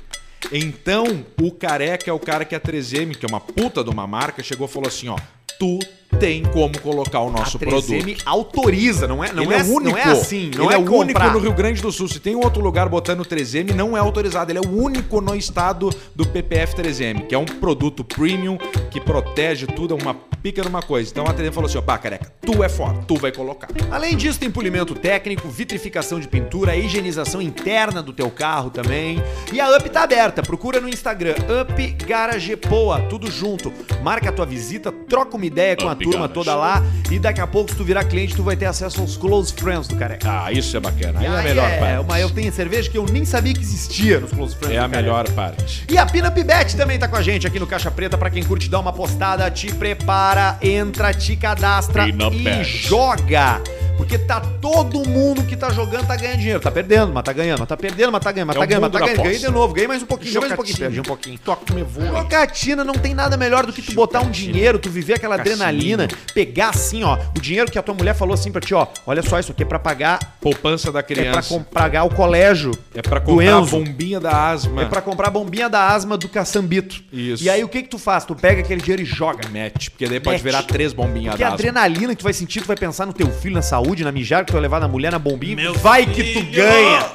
[0.53, 4.07] Então, o careca é o cara que a 3M, que é uma puta de uma
[4.07, 5.17] marca, chegou e falou assim, ó,
[5.59, 5.79] tu
[6.19, 8.23] tem como colocar o nosso a 3M produto.
[8.25, 9.91] autoriza, não é, não ele é, é, o único.
[9.91, 11.33] não é assim, não ele é, é, o único comprar.
[11.33, 12.09] no Rio Grande do Sul.
[12.09, 14.51] Se tem outro lugar botando 3M, não é autorizado.
[14.51, 18.57] Ele é o único no estado do PPF 3M, que é um produto premium
[18.91, 21.11] que protege tudo, é uma pica de uma coisa.
[21.11, 23.69] Então a 3M falou assim: ó, pá, careca, tu é foda, tu vai colocar.
[23.91, 29.23] Além disso, tem polimento técnico, vitrificação de pintura, higienização interna do teu carro também.
[29.53, 30.43] E a Up tá aberta.
[30.43, 33.73] Procura no Instagram Up Garage Poa, tudo junto.
[34.03, 36.35] Marca a tua visita, troca uma ideia com a Up turma Garage.
[36.35, 39.17] toda lá e daqui a pouco se tu virar cliente, tu vai ter acesso aos
[39.17, 40.29] close friends do careca.
[40.29, 41.21] Ah, isso é bacana.
[41.21, 42.05] Aí é a melhor é, parte.
[42.05, 44.89] uma eu tenho cerveja que eu nem sabia que existia nos close friends É a
[44.89, 45.85] melhor parte.
[45.89, 48.17] E a Pinup Bet também tá com a gente aqui no Caixa Preta.
[48.19, 50.28] Pra quem curte dar uma postada, te prepara,
[50.63, 53.61] entra, te cadastra e joga.
[53.97, 56.61] Porque tá todo mundo que tá jogando tá ganhando dinheiro.
[56.61, 58.83] Tá perdendo, mas tá ganhando, mas tá perdendo, mas tá ganhando, mas É tá ganhando,
[58.83, 59.23] mas tá ganhando.
[59.25, 61.39] Ganhei de novo, ganhei mais um pouquinho, ganhei mais um pouquinho, perdi um pouquinho.
[61.41, 62.07] Toca me voa.
[62.23, 66.07] Jogatina não tem nada melhor do que tu botar um dinheiro, tu viver aquela adrenalina,
[66.33, 69.21] pegar assim, ó, o dinheiro que a tua mulher falou assim pra ti, ó, olha
[69.21, 71.49] só, isso aqui é pra pagar, Poupança da é pra criança.
[71.49, 74.83] com- pagar o colégio É pra comprar a bombinha da asma.
[74.83, 77.03] É pra comprar a bombinha da asma do caçambito.
[77.13, 77.43] Isso.
[77.43, 78.25] E aí o que que tu faz?
[78.25, 79.49] Tu pega aquele dinheiro e joga.
[79.49, 81.55] Mete, porque daí pode virar três bombinhas da asma.
[81.55, 84.45] adrenalina que tu vai sentir, tu vai pensar no teu filho, na saúde, na mijada
[84.45, 85.73] que tu vai levar na mulher, na bombinha.
[85.75, 87.07] vai que tu ganha!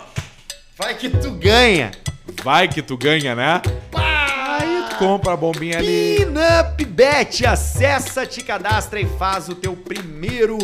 [0.78, 1.92] Vai que tu ganha!
[2.44, 3.62] Vai que tu ganha, né?
[3.94, 6.18] Aí tu compra a bombinha ali.
[6.18, 10.58] Pinup Bet, acessa, te cadastra e faz o teu primeiro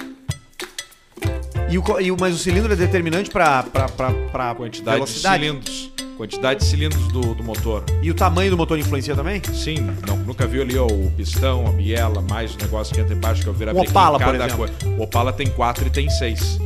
[1.69, 3.65] E o, e o- mas o cilindro é determinante pra,
[4.31, 5.39] pra quantidade velocidade.
[5.43, 5.93] de cilindros.
[6.17, 7.85] Quantidade de cilindros do, do motor.
[8.03, 9.43] E o tamanho do motor influencia também?
[9.53, 13.15] Sim, não, nunca viu ali ó, o pistão, a biela, mais o negócio que entra
[13.15, 14.57] embaixo que eu viro Um Opala, por exemplo.
[14.57, 14.75] coisa.
[14.99, 16.59] O Opala tem 4 e tem 6.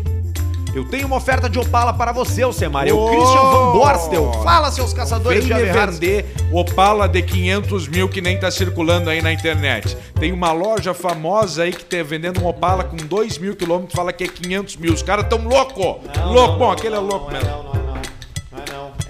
[0.73, 2.87] Eu tenho uma oferta de Opala para você, Alcemar.
[2.87, 3.09] É o Oh!
[3.11, 4.33] Christian Van Borstel.
[4.45, 5.99] Fala, seus caçadores Vem de aberrados.
[5.99, 9.97] vender Opala de 500 mil que nem tá circulando aí na internet.
[10.19, 14.13] Tem uma loja famosa aí que tá vendendo um Opala com 2 mil quilômetros, fala
[14.13, 14.93] que é 500 mil.
[14.93, 16.01] Os caras tão louco!
[16.17, 16.53] Não, louco!
[16.53, 17.90] não, Bom, não, aquele é louco não, mesmo.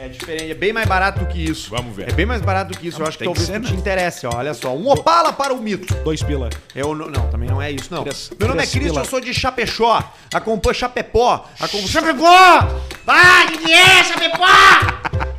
[0.04, 0.50] É diferente.
[0.50, 1.70] É bem mais barato do que isso.
[1.70, 2.08] Vamos ver.
[2.08, 2.98] É bem mais barato do que isso.
[2.98, 3.78] Não, Eu acho que que talvez ser, não te né?
[3.78, 4.26] interesse.
[4.26, 4.30] Ó.
[4.34, 4.74] Olha só.
[4.74, 5.94] Um Opala para o mito.
[6.02, 6.48] Dois pila.
[6.74, 8.02] Eu não, não, também não é isso, não.
[8.02, 9.00] Três- Meu nome é pila.
[9.00, 10.02] eu sou de Chapechó.
[10.32, 11.46] Acompanho Chapepó.
[11.58, 11.88] Acompanho...
[11.88, 12.68] Chapepó!
[13.04, 14.44] Vai, que é, Chapecó?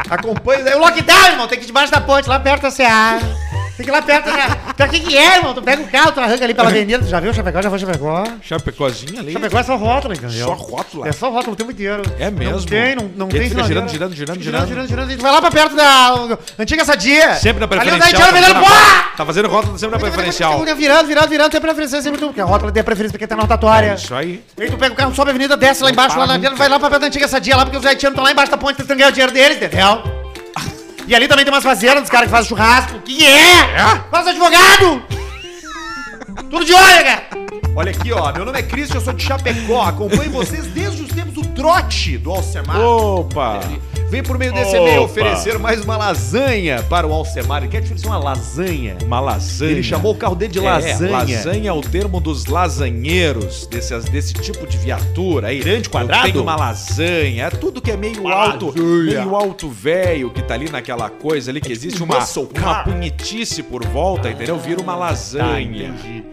[0.10, 0.68] Acompanho.
[0.68, 1.48] É o lockdown, irmão.
[1.48, 3.20] Tem que ir debaixo da ponte, lá perto da CA.
[3.78, 4.61] Tem que ir lá perto da.
[4.82, 5.54] Pra que que é, irmão?
[5.54, 7.04] Tu pega o carro, tu arranca ali pela avenida.
[7.04, 7.62] Tu já viu Chapecó?
[7.62, 8.24] Já foi Chapecó?
[8.42, 9.34] Chapecozinha ali.
[9.34, 10.48] Chapecó é só rótulo, entendeu?
[10.48, 11.08] Só rótula.
[11.08, 12.02] É só rótulo o tempo inteiro.
[12.18, 12.56] É mesmo?
[12.56, 14.68] Não tem, não, não E tem fica girando, girando, girando, girando.
[14.68, 15.22] girando, girando.
[15.22, 17.36] Vai lá pra perto da antiga sadia.
[17.36, 17.96] Sempre na Ali preferencial.
[17.96, 18.66] onde a gente vai vendendo tá, pó!
[18.66, 20.60] fazendo, tá fazendo rótulo sempre na preferencial.
[20.76, 22.26] Virando, virando, virando, tem preferência sempre tu.
[22.28, 23.92] Porque a rótula tem a preferência pra quem tá na rotatória.
[23.92, 24.44] É isso aí.
[24.60, 26.80] Aí tu pega o carro, sobe a avenida, desce lá embaixo, lá na vai lá
[26.80, 28.98] pra perto da antiga sadia lá, porque os haitianos estão lá embaixo da ponte tentando
[28.98, 30.21] ganhar o dinheiro deles, entendeu?
[31.12, 33.02] E ali também tem umas fazeiras dos caras que fazem churrasco.
[33.02, 33.76] Que é?
[34.10, 35.04] Faz advogado!
[36.50, 37.28] Tudo de olho, cara!
[37.76, 38.32] Olha aqui, ó.
[38.32, 39.82] Meu nome é Cristian, eu sou de Chapecó.
[39.82, 42.80] Acompanho vocês desde os tempos do trote do Alcemar.
[42.80, 43.60] Opa!
[44.12, 47.64] Vem por meio desse e-mail oferecer mais uma lasanha para o Alcemar.
[47.64, 48.98] Ele quer te oferecer uma lasanha.
[49.02, 49.72] Uma lasanha.
[49.72, 51.12] Ele chamou o carro dele de É, lasanha.
[51.12, 55.60] lasanha é o termo dos lasanheiros, desse, desse tipo de viatura aí.
[55.62, 56.30] Grande, quadrado?
[56.30, 59.22] Tem uma lasanha, é tudo que é meio Uma alto, lasanha.
[59.24, 62.18] meio alto velho, que tá ali naquela coisa ali, que existe um uma,
[62.60, 64.60] uma punhetice por volta, entendeu?
[64.60, 65.62] Vira uma Tá, lasanha.
[65.88, 66.26] entendi.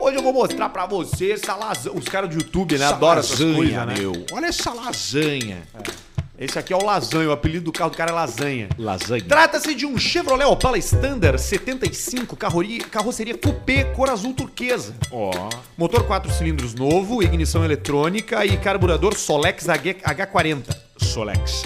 [0.00, 1.94] Hoje eu vou mostrar pra você essa lasanha.
[1.96, 2.86] Os caras do YouTube, né?
[2.86, 3.94] Adoram essas lasanha, coisas, né?
[3.98, 4.12] meu.
[4.32, 5.58] Olha essa lasanha.
[6.40, 7.28] Esse aqui é o lasanha.
[7.28, 8.68] O apelido do carro do cara é lasanha.
[8.78, 9.22] Lasanha.
[9.22, 14.94] Trata-se de um Chevrolet Opala Standard 75, carroria- carroceria coupé cor azul turquesa.
[15.12, 15.30] Ó,
[15.76, 20.74] Motor 4 cilindros novo, ignição eletrônica e carburador Solex H- H40.
[20.96, 21.64] Solex.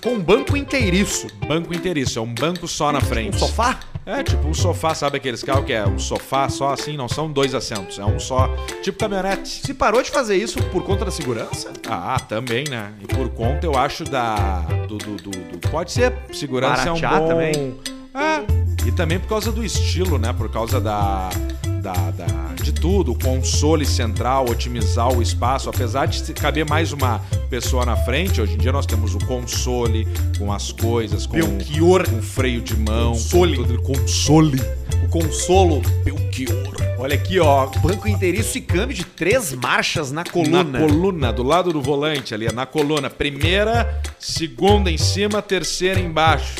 [0.00, 1.26] Com banco inteiriço.
[1.48, 3.38] Banco inteiriço, é um banco só na Um frente.
[3.38, 3.80] sofá?
[4.06, 7.30] É, tipo um sofá, sabe aqueles carros que é um sofá só assim, não são
[7.32, 8.48] dois assentos, é um só,
[8.82, 9.48] tipo caminhonete.
[9.66, 11.72] Se parou de fazer isso por conta da segurança?
[11.88, 12.92] Ah, também, né?
[13.00, 14.60] E por conta, eu acho da.
[14.86, 17.28] Do, do, do- do- pode ser, segurança Baratear é um bom.
[17.28, 17.80] também.
[18.14, 18.64] É.
[18.86, 20.32] E também por causa do estilo, né?
[20.34, 21.30] Por causa da.
[21.84, 27.18] Da, da- de tudo, o console central, otimizar o espaço, apesar de caber mais uma
[27.50, 32.08] pessoa na frente, hoje em dia nós temos o console com as coisas, com, Belchior.
[32.08, 33.56] com freio de mão, Console.
[33.58, 34.62] com tudo, console.
[35.04, 35.82] O consolo.
[36.02, 36.74] Belchior.
[36.98, 37.66] Olha aqui, ó.
[37.66, 40.64] Banco inteiriço e câmbio de três marchas na coluna.
[40.64, 43.10] Na coluna, do lado do volante ali, na coluna.
[43.10, 46.54] Primeira, segunda em cima, terceira embaixo.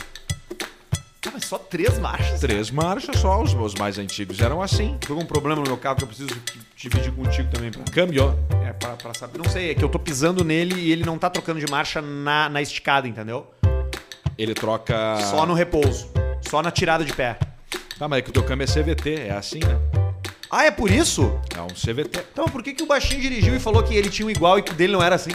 [1.44, 2.40] Só três marchas.
[2.40, 4.96] Três marchas só, os, os mais antigos eram assim.
[5.06, 6.30] Tô com um problema no meu carro que eu preciso
[6.74, 7.70] dividir contigo também.
[7.70, 8.34] Pra, Câmbio.
[8.66, 9.38] é, pra, pra saber.
[9.38, 12.00] Não sei, é que eu tô pisando nele e ele não tá trocando de marcha
[12.00, 13.46] na, na esticada, entendeu?
[14.38, 15.18] Ele troca.
[15.30, 16.10] Só no repouso.
[16.48, 17.38] Só na tirada de pé.
[17.98, 19.78] Tá, mas é que o teu câmbio é CVT, é assim, né?
[20.50, 21.38] Ah, é por isso?
[21.56, 22.26] É um CVT.
[22.32, 24.62] Então, por que, que o baixinho dirigiu e falou que ele tinha um igual e
[24.62, 25.32] que o dele não era assim?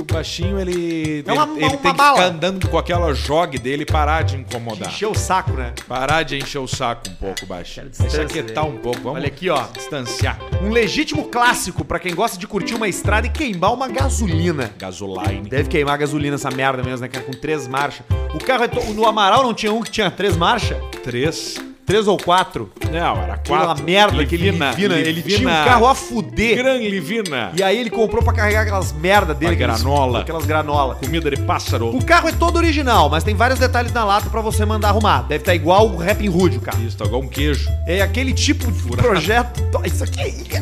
[0.00, 1.22] O baixinho, ele.
[1.26, 2.16] É uma- ele, ele uma tem que bala.
[2.16, 4.88] ficar andando com aquela jogue dele e parar de incomodar.
[4.88, 5.72] Encheu o saco, né?
[5.86, 7.90] Parar de encher o saco um pouco, baixinho.
[7.98, 8.76] Deixa aquietar dele.
[8.76, 9.00] um pouco.
[9.00, 9.62] Vamos Olha aqui, ó.
[9.74, 10.38] distanciar.
[10.62, 14.72] Um legítimo clássico pra quem gosta de curtir uma estrada e queimar uma gasolina.
[14.78, 15.48] Gasoline.
[15.48, 17.24] Deve queimar gasolina essa merda mesmo, né, cara?
[17.24, 18.04] Com três marchas.
[18.34, 18.80] O carro é to...
[18.94, 20.78] No Amaral não tinha um que tinha três marchas?
[21.02, 21.56] Três.
[21.90, 22.70] Três ou quatro?
[22.88, 23.84] Não, era Aquela quatro.
[23.84, 24.94] merda, aquele Livina, Livina.
[24.94, 25.36] Ele Livina.
[25.38, 26.56] tinha um carro a fuder.
[26.58, 27.50] Gran Livina.
[27.56, 29.54] E aí ele comprou pra carregar aquelas merda dele.
[29.54, 30.20] A granola.
[30.20, 30.94] Aquelas granola.
[30.94, 31.88] Comida de pássaro.
[31.88, 35.22] O carro é todo original, mas tem vários detalhes na lata pra você mandar arrumar.
[35.22, 36.80] Deve estar igual o Rapping Hood, o carro.
[36.84, 37.68] Isso, tá igual um queijo.
[37.88, 39.60] É aquele tipo de projeto.
[39.84, 40.58] Isso aqui é.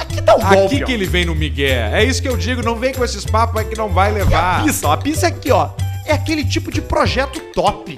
[0.00, 0.74] Aqui dá um golpe.
[0.76, 0.86] Aqui ó.
[0.86, 1.92] que ele vem no Miguel.
[1.96, 4.14] É isso que eu digo, não vem com esses papos aí que não vai E
[4.14, 4.62] a levar.
[4.62, 5.70] pista, ó, a pista aqui, ó.
[6.06, 7.96] É aquele tipo de projeto top.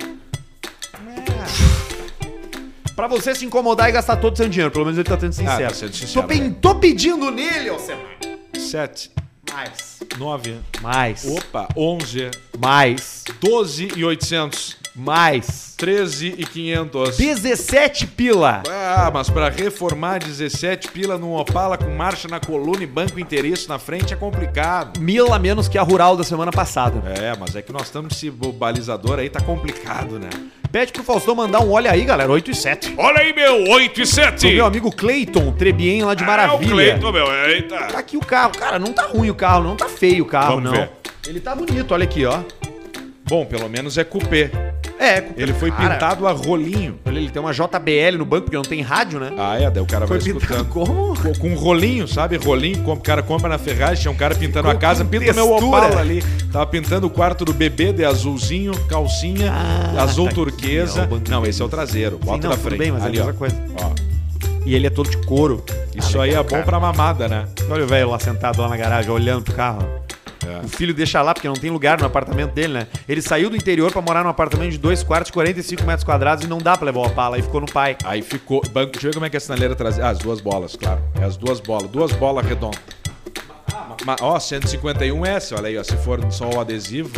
[2.97, 4.71] Pra você se incomodar e gastar todo o seu dinheiro.
[4.73, 5.69] Pelo menos ele tá sendo sincero.
[5.69, 8.17] tá sendo sincero, tô, pen- tô pedindo nele, Alcemar.
[8.59, 9.11] Sete,
[9.53, 9.99] Mais.
[10.19, 11.25] nove, Mais.
[11.27, 13.23] opa, onze, Mais.
[13.39, 15.75] doze e oitocentos, Mais.
[15.77, 17.19] treze e quinhentos.
[17.19, 18.63] 17 pila.
[18.69, 23.69] Ah, mas pra reformar 17 pila num Opala com marcha na coluna e banco inteiriço
[23.69, 24.99] na frente é complicado.
[24.99, 27.03] Mil a menos que a rural da semana passada.
[27.21, 30.31] É, mas é que nós estamos esse balizador aí, tá complicado, né?
[30.73, 32.31] Pede pro Faustão mandar um olha aí, galera.
[32.33, 32.95] 8 e 7.
[32.97, 34.41] Olha aí, meu, 8 e 7.
[34.41, 36.97] Pro meu amigo Cleiton Trebien lá de Maravilha.
[36.99, 37.77] meu, eita.
[37.89, 38.53] Tá aqui o carro.
[38.59, 40.73] Cara, não tá ruim o carro, não tá feio o carro, Vamos não.
[40.73, 40.91] ver.
[41.27, 42.41] Ele tá bonito, olha aqui, ó.
[43.29, 44.51] Bom, pelo menos é cupê.
[44.99, 46.99] É, com- Ele foi Cara, pintado a rolinho.
[47.05, 49.31] Olha, ele tem uma JBL no banco, porque não tem rádio, né?
[49.37, 50.69] Ah, é, daí o cara Foi vai pintado escutando.
[50.69, 51.15] como?
[51.21, 52.37] Com, com um rolinho, sabe?
[52.37, 55.33] Rolinho, como o cara compra na ferragem, tinha um cara pintando a Com- casa, pinta
[55.33, 55.67] meu textura.
[55.67, 56.23] Opala ali.
[56.51, 61.03] Tava pintando o quarto do bebê de azulzinho, calcinha, Ah, azul tá aqui, turquesa.
[61.03, 62.19] ó, o banco não, esse é o traseiro.
[62.19, 62.79] Bota não, na tudo frente.
[62.79, 63.35] bem, mas é a ali, mesma ó.
[63.35, 63.57] coisa.
[63.83, 63.91] Ó,
[64.65, 65.63] E ele é todo de couro.
[65.95, 67.47] Isso Ah, aí é bom pra mamada, né?
[67.71, 69.87] Olha o velho lá sentado lá na garagem, olhando pro carro.
[70.47, 70.65] É.
[70.65, 72.87] O filho deixa lá porque não tem lugar no apartamento dele, né?
[73.09, 76.47] Ele saiu do interior pra morar num apartamento de dois quartos, 45 metros quadrados e
[76.47, 77.37] não dá pra levar o Opala.
[77.37, 77.97] Aí ficou no pai.
[78.05, 78.61] Aí ficou.
[78.71, 80.09] Banco, deixa eu ver como é que é a sinaleira traseira.
[80.09, 81.01] Ah, as duas bolas, claro.
[81.21, 81.91] É as duas bolas.
[81.91, 82.81] Duas bolas redondas.
[84.05, 85.83] Ma- Ó, 151S, olha aí, ó.
[85.83, 87.11] Se for só o adesivo,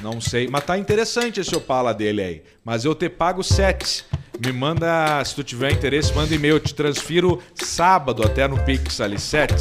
[0.00, 0.46] não sei.
[0.50, 2.42] Mas tá interessante esse Opala dele aí.
[2.64, 4.04] Mas eu te pago 7.
[4.44, 6.56] Me manda, se tu tiver interesse, manda e-mail.
[6.56, 9.18] Eu te transfiro sábado até no Pix ali.
[9.18, 9.54] 7.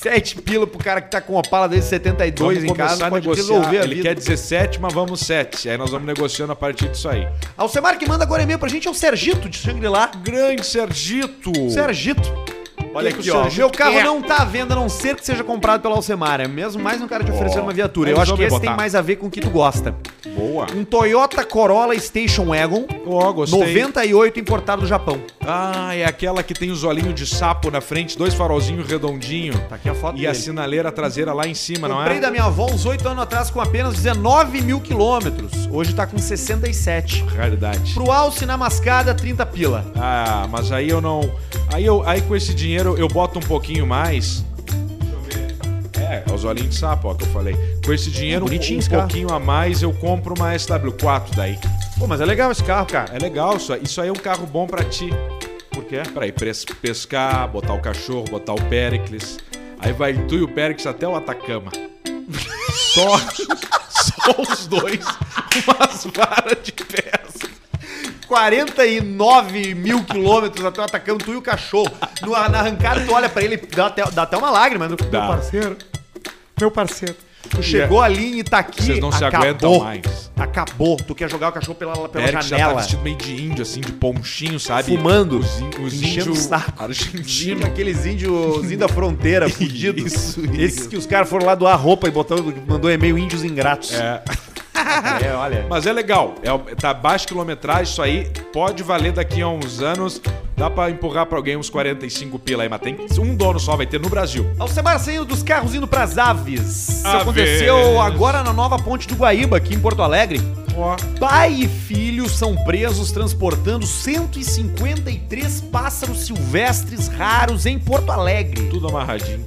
[0.00, 3.78] Sete pila pro cara que tá com o Opala desde 72 em casa, pode resolver
[3.78, 4.08] a Ele vida.
[4.10, 5.68] quer 17, mas vamos 7.
[5.68, 7.26] Aí nós vamos negociando a partir disso aí.
[7.56, 10.12] Alcemar que manda agora e-mail pra gente é o Sergito de Shangri-La.
[10.22, 11.52] Grande Sergito!
[11.70, 12.57] Sergito.
[12.98, 13.48] Olha aqui, ó.
[13.50, 14.04] Meu carro quer?
[14.04, 16.40] não tá à venda, a não ser que seja comprado pela Alcemar.
[16.40, 18.10] É mesmo mais um cara te oferecendo Ó, uma viatura.
[18.10, 18.76] Eu acho que esse me tem botar.
[18.80, 19.94] mais a ver com o que tu gosta.
[20.36, 20.66] Boa.
[20.74, 23.58] Um Toyota Corolla Station Wagon, Ó, gostei.
[23.58, 25.20] 98 importado do Japão.
[25.44, 29.58] Ah, é aquela que tem os olhinhos de sapo na frente, dois farolzinhos redondinhos.
[29.68, 30.42] Tá aqui a foto E a dele.
[30.42, 32.20] sinaleira traseira lá em cima, não Comprei é?
[32.20, 35.66] da minha avó uns 8 anos atrás com apenas 19 mil quilômetros.
[35.70, 37.24] Hoje tá com 67.
[37.34, 37.94] Realidade.
[37.94, 39.84] Pro Alce na mascada, 30 pila.
[39.96, 41.20] Ah, mas aí eu não.
[41.72, 44.44] Aí, eu, aí com esse dinheiro eu boto um pouquinho mais.
[44.66, 45.56] Deixa eu ver.
[46.00, 47.56] É, os olhinhos de sapo, ó, que eu falei.
[47.84, 51.58] Com esse dinheiro, um, Bonitinho um pouquinho a mais, eu compro uma SW4 daí.
[51.98, 53.14] Pô, mas é legal esse carro, cara.
[53.14, 53.74] É legal isso.
[53.76, 55.10] Isso aí é um carro bom pra ti.
[55.70, 56.02] Por quê?
[56.12, 56.34] Pra ir
[56.80, 59.38] pescar, botar o cachorro, botar o Pericles.
[59.78, 61.70] Aí vai tu e o Pericles até o Atacama.
[62.72, 65.04] Só, só os dois,
[65.66, 67.57] umas varas de pesca.
[68.28, 71.90] 49 mil quilômetros até o atacando tu e o cachorro.
[72.22, 74.86] No, na arrancada, tu olha pra ele, dá até, dá até uma lágrima.
[74.86, 75.26] Meu Dá.
[75.26, 75.76] parceiro.
[76.60, 77.14] Meu parceiro.
[77.50, 79.46] Tu chegou ali em Itaqui, Vocês não se acabou.
[79.48, 80.30] aguentam mais.
[80.36, 80.96] Acabou.
[80.96, 82.80] Tu quer jogar o cachorro pela, pela Pericles já tá janela.
[82.80, 84.94] vestido meio de índio, assim, de ponchinho, sabe?
[84.96, 86.82] Fumando, Os, in- os enchendo o índios saco.
[86.82, 87.64] argentinos.
[87.64, 90.04] Aqueles índios índio da fronteira, fudidos.
[90.12, 90.88] Isso, Esses isso.
[90.90, 92.36] que os caras foram lá doar roupa e botou,
[92.66, 93.94] mandou e-mail índios ingratos.
[93.94, 94.22] É.
[95.24, 95.66] É, olha.
[95.68, 96.34] Mas é legal.
[96.42, 100.20] É, tá baixa quilometragem, isso aí pode valer daqui a uns anos.
[100.56, 103.86] Dá pra empurrar pra alguém uns 45 pila aí, mas tem um dono só, vai
[103.86, 104.44] ter no Brasil.
[104.58, 106.88] Alcemar saindo dos carros indo pras aves.
[106.88, 107.22] Isso Aves.
[107.22, 110.40] aconteceu agora na nova ponte do Guaíba, aqui em Porto Alegre.
[110.76, 110.96] Ó.
[111.18, 118.68] Pai e filho são presos transportando 153 pássaros silvestres raros em Porto Alegre.
[118.68, 119.46] Tudo amarradinho.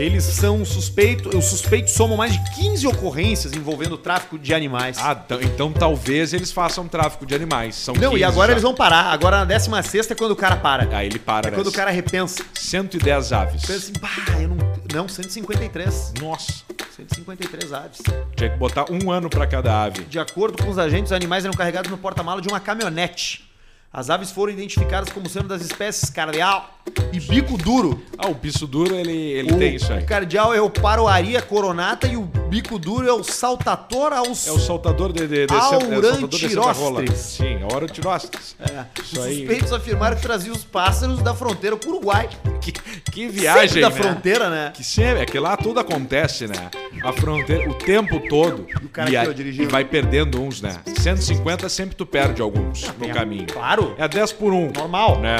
[0.00, 4.96] Eles são suspeitos, os suspeitos somam mais de 15 ocorrências envolvendo tráfico de animais.
[4.98, 7.74] Ah, então, então talvez eles façam tráfico de animais.
[7.74, 8.52] São Não, 15 e agora já.
[8.54, 9.12] eles vão parar.
[9.12, 10.88] Agora na 16 é quando o cara para.
[10.96, 11.54] Aí ele para, É né?
[11.56, 12.42] quando o cara repensa.
[12.54, 13.60] 110 aves.
[13.60, 14.08] Pensa assim, pá,
[14.40, 14.56] eu não.
[14.94, 16.14] Não, 153.
[16.18, 16.64] Nossa.
[16.96, 18.00] 153 aves.
[18.34, 20.04] Tinha que botar um ano pra cada ave.
[20.04, 23.49] De acordo com os agentes, os animais eram carregados no porta-malas de uma caminhonete.
[23.92, 26.78] As aves foram identificadas como sendo das espécies cardeal
[27.12, 28.00] e bico duro.
[28.16, 30.04] Ah, o piso duro, ele, ele o, tem isso aí.
[30.04, 34.46] o cardeal é o paroaria coronata e o bico duro é o saltator aos...
[34.46, 36.04] É o saltador de, de, de, é o saltador.
[36.04, 37.18] Aurantirostres.
[37.18, 38.54] Sim, é o Aurantirostres.
[38.60, 38.84] É.
[39.02, 39.38] Isso Os aí.
[39.38, 42.28] suspeitos afirmaram que traziam os pássaros da fronteira pro Uruguai.
[42.60, 43.96] Que, que viagem, Sempre da né?
[43.96, 44.72] fronteira, né?
[44.72, 46.70] Que sempre, é que lá tudo acontece, né?
[47.02, 48.66] A fronteira, o tempo todo.
[48.84, 50.78] o cara e, que a- e vai perdendo uns, né?
[50.98, 53.46] 150 sempre tu perde alguns no a- caminho.
[53.52, 53.79] Claro.
[53.98, 54.72] É 10 por 1.
[54.76, 55.18] Normal.
[55.20, 55.36] Né?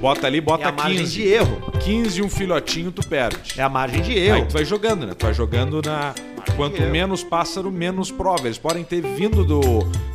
[0.00, 1.12] Bota ali, É bota a margem 15.
[1.12, 1.72] de erro.
[1.80, 3.54] 15 e um filhotinho tu perde.
[3.58, 4.46] É a margem de Aí erro.
[4.46, 5.14] tu vai jogando, né?
[5.16, 6.14] Tu vai jogando na.
[6.56, 6.90] Quanto erro.
[6.92, 8.46] menos pássaro, menos prova.
[8.46, 9.62] Eles podem ter vindo do,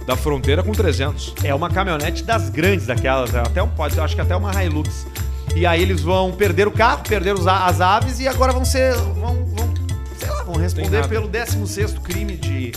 [0.05, 1.33] da fronteira com 300.
[1.43, 5.07] É uma caminhonete das grandes daquelas, é até um pode, acho que até uma Hilux.
[5.55, 8.63] E aí eles vão perder o carro, perder os a- as aves e agora vão
[8.63, 9.73] ser vão, vão
[10.19, 12.71] sei lá, vão responder pelo 16º crime de,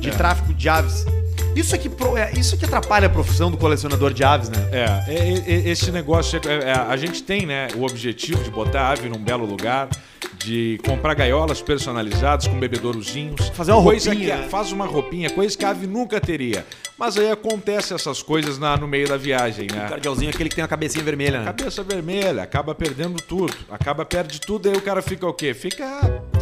[0.00, 0.12] de É.
[0.12, 1.04] tráfico de aves.
[1.54, 4.68] Isso é, isso que atrapalha a profissão do colecionador de aves, né?
[4.72, 8.50] É, é, é, é, esse negócio, é, é, a gente tem, né, o objetivo de
[8.50, 9.88] botar a ave num belo lugar,
[10.44, 13.48] de comprar gaiolas personalizadas com bebedourozinhos.
[13.50, 14.48] Fazer uma coisa roupinha, que?
[14.48, 16.66] Faz uma roupinha, coisa que a ave nunca teria.
[16.98, 19.86] Mas aí acontece essas coisas na, no meio da viagem, né?
[19.86, 21.44] O cardealzinho é aquele que tem a cabecinha vermelha, né?
[21.46, 23.54] Cabeça vermelha, acaba perdendo tudo.
[23.70, 25.54] Acaba, perde tudo, aí o cara fica o quê?
[25.54, 25.84] Fica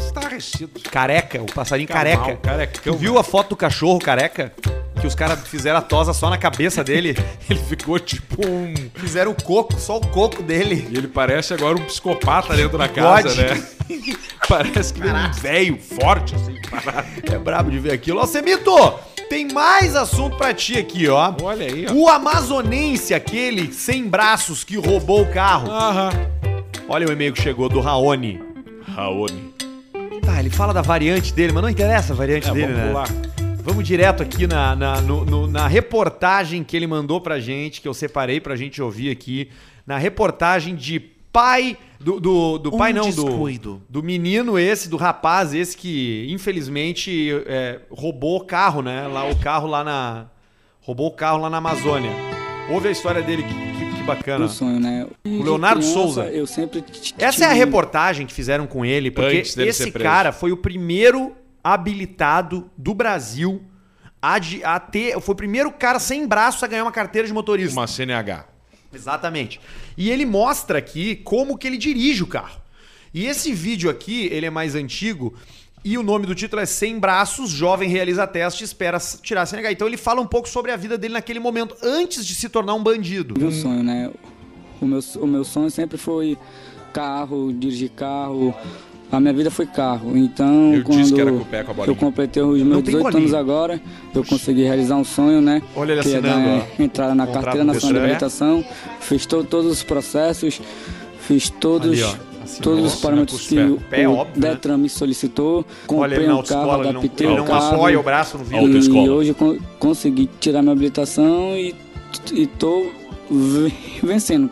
[0.06, 0.80] estarrecido.
[0.90, 2.20] Careca, o passarinho Fica careca.
[2.22, 3.20] mal, carecão, Tu viu né?
[3.20, 4.52] a foto do cachorro careca?
[5.00, 7.16] Que os caras fizeram a tosa só na cabeça dele.
[7.50, 8.72] Ele ficou tipo um...
[8.94, 10.86] Fizeram o coco, só o coco dele.
[10.90, 13.66] E ele parece agora um psicopata dentro da casa, né?
[14.48, 17.06] parece que vem um velho forte, assim, parado.
[17.32, 18.20] É brabo de ver aquilo.
[18.20, 18.70] Ó, Semito,
[19.28, 21.34] tem mais assunto pra ti aqui, ó.
[21.42, 21.92] Olha aí, ó.
[21.94, 25.68] O amazonense, aquele sem braços que roubou o carro.
[25.70, 26.10] Aham.
[26.88, 28.40] Olha o e-mail que chegou do Raoni.
[28.94, 29.51] Raoni.
[30.42, 32.88] Ele fala da variante dele, mas não interessa a variante É, dele, vamos né?
[32.88, 33.08] pular.
[33.62, 37.86] Vamos direto aqui na, na, no- no- na reportagem que ele mandou pra gente, que
[37.86, 39.48] eu separei pra gente ouvir aqui.
[39.86, 41.76] Na reportagem de pai.
[42.00, 43.80] Do, do, do pai, não, do, descuido.
[43.88, 49.06] do menino esse, do rapaz esse que infelizmente é, roubou o carro, né?
[49.06, 50.26] Lá, o carro lá na.
[50.80, 52.10] Roubou o carro lá na Amazônia.
[52.68, 53.54] Ouve a história dele, que,
[54.02, 54.44] que, bacana.
[54.44, 55.06] um sonho, né?
[55.24, 56.24] O Leonardo Souza.
[56.26, 56.84] Eu sempre
[57.18, 61.34] Essa é a reportagem que fizeram com ele, porque esse cara foi o primeiro
[61.64, 63.62] habilitado do Brasil
[64.20, 65.18] a, de- a ter.
[65.20, 67.78] Foi o primeiro cara sem braço a ganhar uma carteira de motorista.
[67.78, 68.46] Uma CNH.
[68.92, 69.60] Exatamente.
[69.96, 72.60] E ele mostra aqui como que ele dirige o carro.
[73.14, 75.34] E esse vídeo aqui, ele é mais antigo.
[75.84, 79.46] E o nome do título é Sem Braços, Jovem Realiza Teste e Espera Tirar a
[79.46, 79.72] CNH.
[79.72, 82.74] Então ele fala um pouco sobre a vida dele naquele momento, antes de se tornar
[82.74, 83.34] um bandido.
[83.44, 84.10] Um sonho, né?
[84.80, 86.38] O meu, o meu sonho sempre foi
[86.92, 88.54] carro, dirigir carro.
[89.10, 90.16] A minha vida foi carro.
[90.16, 91.92] Então, Eu quando disse que era com o pé com a bolinha.
[91.92, 93.20] eu completei os meus tem 18 bolinha.
[93.20, 93.80] anos agora,
[94.14, 95.60] eu consegui realizar um sonho, né?
[95.76, 96.82] Olha ele que é assinando, dar ó.
[96.82, 97.98] entrada na Carteira Nacional de.
[98.04, 98.64] Habilitação.
[99.00, 100.60] Fiz to- todos os processos,
[101.26, 102.44] fiz todos, Ali, ó.
[102.44, 102.62] Assinou.
[102.62, 104.08] todos os Assina parâmetros que os o, pé.
[104.08, 104.48] O óbvio, né?
[104.50, 105.58] Detran me solicitou.
[105.58, 107.74] Olha Comprei ele na um carro, autoescola, ele não, adaptei ele o não carro.
[107.74, 108.44] apoia o braço no
[108.96, 111.74] E hoje eu con- consegui tirar minha habilitação e,
[112.32, 112.86] e tô
[113.30, 114.50] ve- vencendo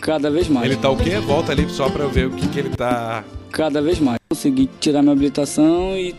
[0.00, 0.66] cada vez mais.
[0.66, 1.18] Ele tá o quê?
[1.18, 3.24] Volta ali só pra eu ver o que, que ele tá.
[3.50, 4.18] Cada vez mais.
[4.30, 6.14] Consegui tirar minha habilitação e,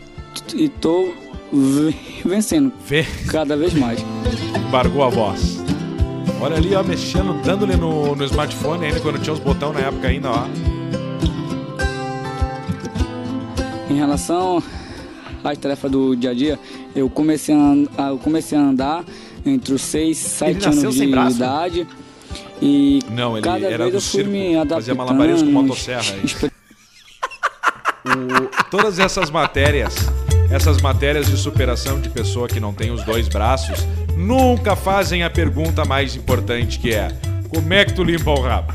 [0.54, 1.12] e tô
[1.52, 4.04] ve- vencendo Vê, cada vez mais.
[4.66, 5.60] embargou a voz.
[6.42, 10.08] Olha ali, ó, mexendo, dando-lhe no, no smartphone ainda, quando tinha os botões na época
[10.08, 10.46] ainda, ó.
[13.90, 14.62] Em relação
[15.42, 16.58] às tarefas do dia a dia,
[16.94, 19.04] eu comecei a, an- a- eu comecei a andar
[19.44, 21.36] entre os 6 e 7 nasceu anos de braço?
[21.36, 21.86] idade.
[22.62, 24.74] E Não, ele cada era vez do eu fui circo, me adaptando.
[24.76, 26.20] fazia malabarismo com motosserra aí.
[26.24, 26.52] exper-
[28.06, 29.94] O- todas essas matérias,
[30.50, 35.30] essas matérias de superação de pessoa que não tem os dois braços, nunca fazem a
[35.30, 37.08] pergunta mais importante que é:
[37.48, 38.72] como é que tu limpa o rabo?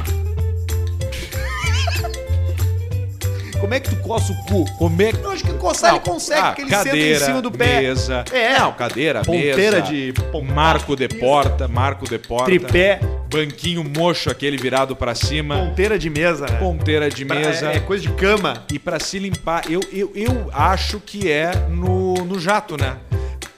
[3.59, 4.65] Como é que tu coça o cu?
[4.77, 7.23] Como é que Eu acho que coçar Não, ele consegue, ah, porque ele cadeira, senta
[7.23, 7.81] em cima do pé.
[7.81, 8.25] Mesa.
[8.31, 8.59] É.
[8.59, 9.81] Não, cadeira, Ponteira mesa.
[9.81, 10.13] de.
[10.53, 12.45] Marco de porta, marco de porta.
[12.45, 15.57] Tripé, Banquinho mocho, aquele virado pra cima.
[15.57, 16.57] ponteira de mesa, né?
[16.57, 17.71] Ponteira de Pra- mesa.
[17.71, 18.63] É, é coisa de cama.
[18.71, 22.97] E pra se limpar, eu, eu, eu acho que é no, no jato, né?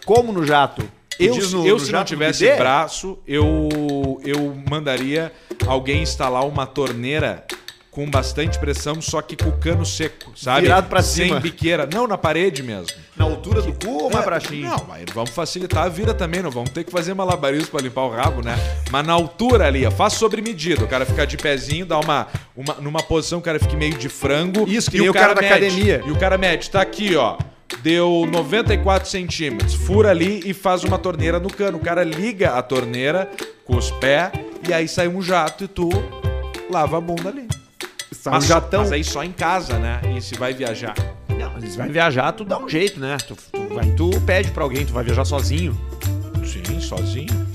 [0.05, 0.83] Como no jato?
[1.19, 3.67] Eu, no- eu no se não tivesse braço, eu,
[4.23, 5.31] eu mandaria
[5.65, 7.43] alguém instalar uma torneira
[7.97, 10.61] com bastante pressão, só que com o cano seco, sabe?
[10.61, 11.39] Virado pra Sem cima.
[11.39, 11.89] biqueira.
[11.91, 12.85] Não, na parede mesmo.
[13.15, 14.69] Na altura do cu ou mais É, baixinho?
[14.69, 18.03] Não, mas vamos facilitar a vida também, não vamos ter que fazer malabarismo pra limpar
[18.03, 18.55] o rabo, né?
[18.91, 20.83] Mas na altura ali, ó, faz sobre medida.
[20.83, 24.09] O cara ficar de pezinho, dá uma, uma numa posição, o cara fique meio de
[24.09, 24.69] frango.
[24.69, 25.53] Isso, que e nem o cara da mede.
[25.55, 26.03] academia.
[26.05, 27.35] E o cara mede, tá aqui, ó.
[27.81, 29.73] Deu 94 centímetros.
[29.73, 31.79] Fura ali e faz uma torneira no cano.
[31.79, 33.27] O cara liga a torneira
[33.65, 34.29] com os pés
[34.69, 35.89] e aí sai um jato e tu
[36.69, 37.47] lava a bunda ali.
[38.21, 38.81] Sai um Mas, jatão.
[38.81, 40.01] mas aí só em casa, né?
[40.15, 40.95] E se vai viajar.
[41.29, 43.17] Não, mas se vai viajar, tu dá um jeito, né?
[43.17, 45.77] Tu, tu, vai, tu pede pra alguém, tu vai viajar sozinho.
[46.43, 47.47] Sim, sozinho.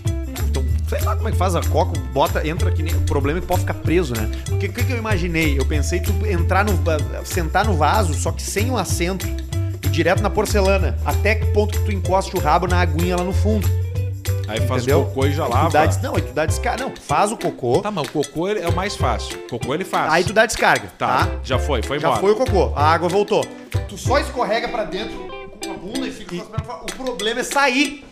[0.48, 2.94] Então, sei lá como é que faz a coca, bota, entra que nem.
[2.94, 4.30] O problema é que pode ficar preso, né?
[4.46, 5.58] Porque o que, que eu imaginei?
[5.58, 6.72] Eu pensei tu entrar no.
[7.24, 9.26] sentar no vaso, só que sem um assento.
[9.84, 10.96] E direto na porcelana.
[11.04, 13.68] Até que ponto que tu encoste o rabo na aguinha lá no fundo.
[14.52, 15.00] Aí faz entendeu?
[15.02, 15.70] o cocô e já Tu lava.
[15.70, 16.82] dá des- não, aí tu dá descarga.
[16.84, 17.80] Não, tu faz o cocô.
[17.80, 19.36] Tá, mas o cocô ele é o mais fácil.
[19.38, 20.12] O cocô ele faz.
[20.12, 20.88] Aí tu dá descarga.
[20.98, 21.28] Tá, Tá?
[21.42, 22.20] já foi, foi Já embora.
[22.20, 22.72] foi o cocô.
[22.76, 23.44] A água voltou.
[23.88, 25.16] Tu só escorrega pra dentro
[25.64, 26.84] com a bunda e fica com as pernas pra fora.
[26.92, 28.04] O problema é sair.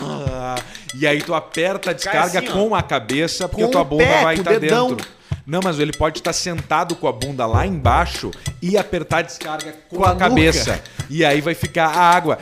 [0.00, 0.56] Ah,
[0.94, 2.52] e aí tu aperta a descarga assim, ó.
[2.52, 4.88] com a cabeça, porque a tua bunda pé, vai estar dedão.
[4.90, 5.08] dentro.
[5.46, 9.74] Não, mas ele pode estar sentado com a bunda lá embaixo e apertar a descarga
[9.88, 10.78] com, Com a, a cabeça.
[11.08, 12.38] E aí vai ficar a água.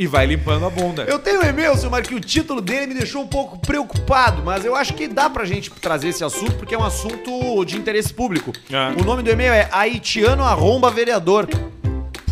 [0.00, 1.02] E vai limpando a bunda.
[1.02, 4.42] Eu tenho um e-mail, seu Mar, que o título dele me deixou um pouco preocupado,
[4.42, 7.76] mas eu acho que dá pra gente trazer esse assunto porque é um assunto de
[7.76, 8.50] interesse público.
[8.70, 8.98] É.
[8.98, 11.46] O nome do e-mail é Haitiano Arromba Vereador.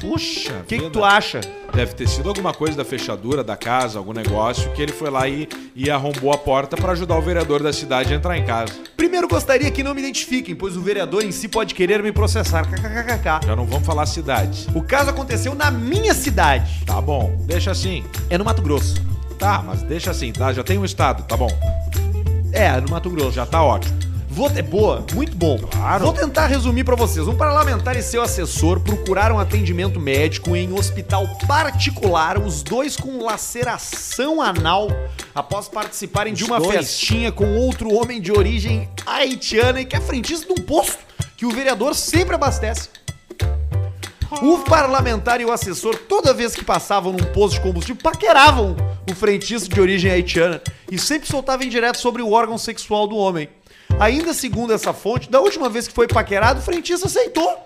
[0.00, 1.40] Puxa, O que, que tu acha?
[1.74, 5.28] Deve ter sido alguma coisa da fechadura da casa, algum negócio, que ele foi lá
[5.28, 8.72] e, e arrombou a porta pra ajudar o vereador da cidade a entrar em casa.
[8.96, 12.64] Primeiro, gostaria que não me identifiquem, pois o vereador em si pode querer me processar.
[12.64, 13.46] KKKK.
[13.46, 14.66] Já não vamos falar cidade.
[14.74, 16.84] O caso aconteceu na minha cidade.
[16.87, 18.04] Tá bom, deixa assim.
[18.30, 18.96] É no Mato Grosso.
[19.38, 20.52] Tá, mas deixa assim, tá?
[20.52, 21.50] Já tem um estado, tá bom.
[22.52, 23.32] É, no Mato Grosso.
[23.32, 24.07] Já tá ótimo.
[24.39, 25.59] Vou, é boa, muito bom.
[26.01, 27.26] Vou tentar resumir pra vocês.
[27.26, 34.41] Um parlamentar e seu assessor procuraram atendimento médico em hospital particular, os dois com laceração
[34.41, 34.91] anal,
[35.34, 36.72] após participarem de Os uma dois?
[36.72, 40.99] festinha com outro homem de origem haitiana e que é frentista de um posto
[41.36, 42.91] que o vereador sempre abastece.
[44.41, 48.76] O parlamentar e o assessor, toda vez que passavam num posto de combustível, paqueravam
[49.11, 53.49] o frentista de origem haitiana e sempre soltavam indireto sobre o órgão sexual do homem.
[54.01, 57.64] Ainda segundo essa fonte, da última vez que foi paquerado, o frentista aceitou.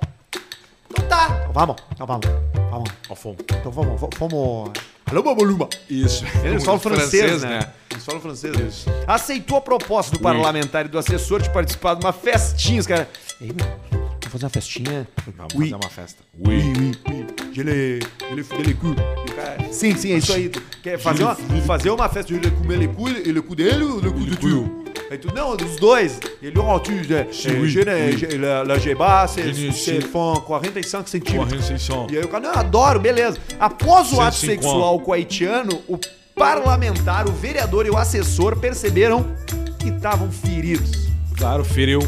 [0.91, 1.29] Então tá.
[1.43, 2.27] Então vamos, então vamos,
[2.71, 2.91] vamos.
[3.09, 3.39] Ó, fomos.
[3.51, 4.71] Então vamos, vamos.
[5.07, 5.69] Alô, Babaluma.
[5.91, 6.25] Isso.
[6.43, 7.71] Eles falam francês, né?
[7.91, 8.87] Eles falam francês.
[9.07, 12.81] Aceitou a proposta do parlamentar e do assessor de participar de uma festinha.
[12.81, 13.09] Os caras.
[13.39, 15.09] Ei, meu, vamos fazer uma festinha?
[15.37, 15.71] Vamos Oui.
[15.71, 16.23] fazer uma festa.
[16.39, 17.27] Oui, oui, oui.
[17.53, 18.97] Je l'ai, je l'ai fumé les coups.
[18.99, 20.51] E o cara, Sim, sim, é isso aí.
[20.83, 21.35] Quer fazer uma,
[21.67, 24.82] fazer uma festa, ele comer les coups, e le coup dele ou le coup de
[25.13, 26.19] Aí tu, não, dos dois.
[26.43, 28.17] Ele, oh, tu, é, oui, n'ai- oui.
[28.17, 31.69] je- la, la Geba, c'est c'est font 45 centímetros.
[31.87, 33.37] Correndo E aí o cara, não, adoro, beleza.
[33.61, 34.63] Após o ato 150.
[34.63, 35.99] sexual com o haitiano, o
[36.35, 39.37] parlamentar, o vereador e o assessor perceberam
[39.79, 41.09] que estavam feridos.
[41.37, 42.01] Claro, feriu.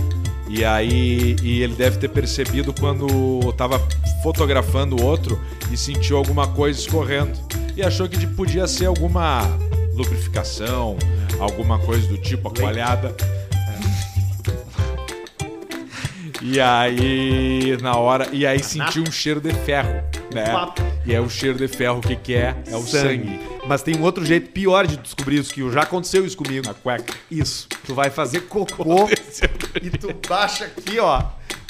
[0.49, 3.87] E aí, e ele deve ter percebido quando tava
[4.23, 5.39] fotografando o outro
[5.71, 7.39] e sentiu alguma coisa escorrendo.
[7.77, 9.43] E achou que podia ser alguma
[9.95, 10.97] lubrificação,
[11.38, 13.14] alguma coisa do tipo, a coalhada.
[16.42, 20.03] E aí, na hora, e aí sentiu um cheiro de ferro,
[20.34, 20.45] né?
[21.07, 22.55] E aí o cheiro de ferro, o que que é?
[22.66, 23.40] É o sangue.
[23.66, 26.66] Mas tem um outro jeito pior de descobrir isso, que já aconteceu isso comigo.
[26.66, 27.14] Na cueca.
[27.30, 27.66] Isso.
[27.86, 29.09] Tu vai fazer cocô
[29.80, 31.22] e tu baixa aqui, ó.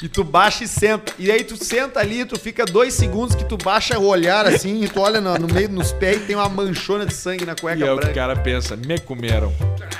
[0.03, 1.13] E tu baixa e senta.
[1.17, 4.83] E aí tu senta ali, tu fica dois segundos que tu baixa o olhar assim
[4.83, 7.55] e tu olha no, no meio dos pés e tem uma manchona de sangue na
[7.55, 8.13] cueca E aí o branca.
[8.13, 9.53] cara pensa, me comeram.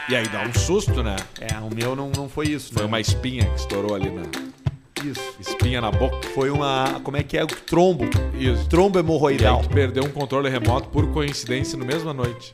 [0.10, 1.16] E aí dá um susto, né?
[1.40, 2.88] É, o meu não, não foi isso, Foi né?
[2.88, 4.24] uma espinha que estourou ali na
[5.04, 5.22] Isso.
[5.40, 6.28] espinha na boca.
[6.36, 7.00] Foi uma.
[7.04, 7.44] Como é que é?
[7.44, 8.06] O trombo.
[8.38, 8.68] Isso.
[8.68, 9.62] Trombo E aí hemorroidal.
[9.62, 12.52] tu perdeu um controle remoto por coincidência no mesma noite.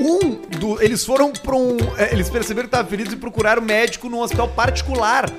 [0.00, 0.82] Um do.
[0.82, 1.76] Eles foram pra um.
[1.96, 5.30] é, Eles perceberam que estavam feridos e procuraram médico num hospital particular.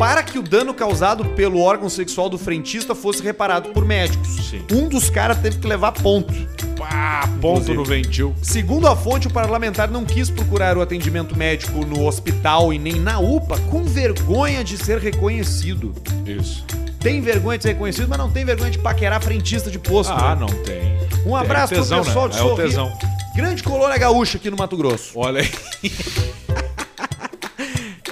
[0.00, 4.28] Para que o dano causado pelo órgão sexual do frentista fosse reparado por médicos.
[4.48, 4.62] Sim.
[4.72, 6.32] Um dos caras teve que levar ponto.
[6.78, 7.74] Pá, ponto Inclusive.
[7.76, 8.34] no ventil.
[8.40, 12.94] Segundo a fonte, o parlamentar não quis procurar o atendimento médico no hospital e nem
[12.94, 15.94] na UPA, com vergonha de ser reconhecido.
[16.24, 16.64] Isso.
[16.98, 20.14] Tem vergonha de ser reconhecido, mas não tem vergonha de paquerar frentista de posto.
[20.14, 20.40] Ah, né?
[20.40, 20.98] não tem.
[21.26, 22.32] Um abraço Tem tesão, pro pessoal né?
[22.32, 22.68] de É o Sorriso.
[22.68, 22.98] tesão.
[23.36, 25.12] Grande colônia gaúcha aqui no Mato Grosso.
[25.14, 25.50] Olha aí.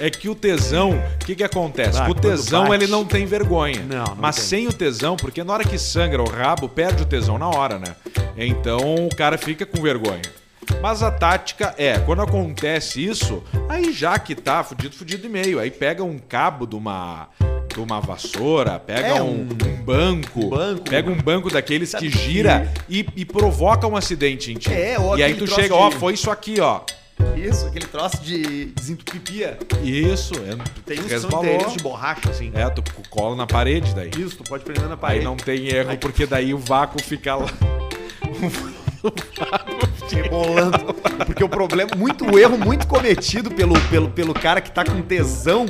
[0.01, 0.91] É que o tesão,
[1.21, 1.99] o que que acontece?
[1.99, 2.83] Ah, o tesão bate.
[2.83, 3.81] ele não tem vergonha.
[3.87, 4.45] Não, não Mas tem.
[4.45, 7.77] sem o tesão, porque na hora que sangra o rabo, perde o tesão na hora,
[7.77, 7.95] né?
[8.37, 10.21] Então o cara fica com vergonha.
[10.81, 15.59] Mas a tática é, quando acontece isso, aí já que tá fudido, fudido e meio,
[15.59, 17.27] aí pega um cabo de uma
[17.73, 20.89] de uma vassoura, pega É, um, um- um banco, banco.
[20.89, 24.73] pega um banco daqueles que que- gira e, e provoca um acidente em ti.
[24.73, 26.81] É, ou e aí tu chega, ó, de- foi isso aqui, ó.
[27.35, 29.57] Isso, aquele troço de desentupipia.
[29.83, 30.55] Isso, é,
[30.85, 32.51] Tem uns inteirinhos de borracha, assim.
[32.53, 34.11] É, tu cola na parede daí.
[34.17, 35.25] Isso, tu pode prender na Aí parede.
[35.25, 37.47] não tem erro, Aí- porque daí o vácuo fica lá.
[40.15, 40.93] rebolando.
[41.25, 45.01] Porque o problema, muito o erro muito cometido pelo, pelo, pelo cara que tá com
[45.01, 45.65] tesão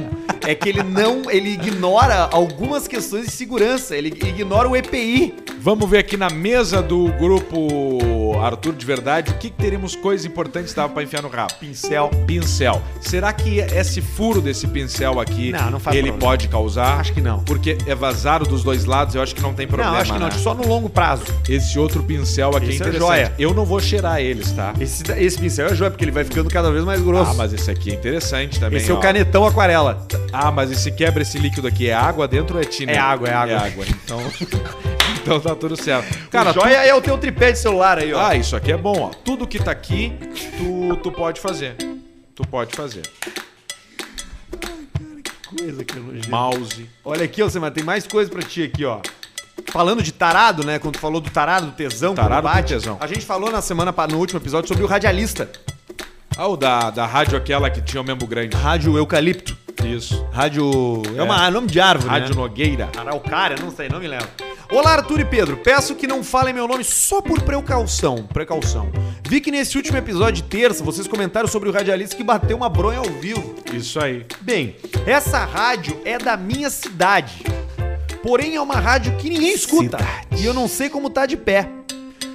[0.45, 5.33] é que ele não, ele ignora algumas questões de segurança, ele ignora o EPI.
[5.59, 10.25] Vamos ver aqui na mesa do grupo Arthur de Verdade o que, que teríamos coisas
[10.25, 11.53] importantes dava pra enfiar no rabo.
[11.59, 12.09] Pincel.
[12.25, 12.81] Pincel.
[13.01, 15.81] Será que esse furo desse pincel aqui Não, não ele
[16.11, 16.17] problema.
[16.17, 16.99] pode causar?
[16.99, 17.43] Acho que não.
[17.43, 19.91] Porque é vazado dos dois lados, eu acho que não tem problema.
[19.91, 20.31] não, acho que não, né?
[20.37, 21.23] só no longo prazo.
[21.47, 22.99] Esse outro pincel aqui Esse é é interessante.
[23.07, 23.33] joia.
[23.37, 24.73] Eu não vou cheirar eles, tá?
[24.79, 27.31] Esse, esse pincel é joia, porque ele vai ficando cada vez mais grosso.
[27.31, 28.79] Ah, mas esse aqui é interessante também.
[28.79, 28.99] esse é o ó.
[28.99, 30.07] canetão aquarela.
[30.31, 32.91] Ah, mas esse quebra esse líquido aqui é água dentro ou é tinta?
[32.91, 33.53] É água, é água.
[33.53, 33.85] É água.
[33.87, 34.19] Então,
[35.21, 36.29] então tá tudo certo.
[36.29, 38.25] Cara, o joia é o teu tripé de celular aí, ó.
[38.25, 39.09] Ah, isso aqui é bom, ó.
[39.09, 40.13] Tudo que tá aqui,
[40.57, 41.75] tu, tu pode fazer.
[42.35, 43.01] Tu pode fazer.
[45.57, 46.29] coisa que nojento.
[46.29, 46.89] Mouse.
[47.03, 49.01] Olha aqui, ó, Semana, tem mais coisa pra ti aqui, ó.
[49.67, 50.79] Falando de tarado, né?
[50.79, 52.97] Quando tu falou do tarado, do tesão, Tarado do tesão.
[52.99, 55.49] A gente falou na semana, no último episódio, sobre o radialista.
[56.37, 58.55] Ah, o da, da rádio aquela que tinha o membro grande.
[58.55, 59.57] Rádio Eucalipto.
[59.85, 60.25] Isso.
[60.31, 61.01] Rádio.
[61.15, 62.09] É, uma é nome de árvore.
[62.09, 62.41] Rádio né?
[62.41, 62.89] Nogueira.
[62.97, 64.27] Araucária, não sei, não me lembro.
[64.71, 65.57] Olá, Arthur e Pedro.
[65.57, 68.23] Peço que não falem meu nome só por precaução.
[68.23, 68.91] Precaução.
[69.27, 72.69] Vi que nesse último episódio de terça vocês comentaram sobre o radialista que bateu uma
[72.69, 73.55] bronha ao vivo.
[73.73, 74.25] Isso aí.
[74.41, 77.43] Bem, essa rádio é da minha cidade.
[78.23, 79.97] Porém, é uma rádio que ninguém escuta.
[80.37, 81.67] E eu não sei como tá de pé.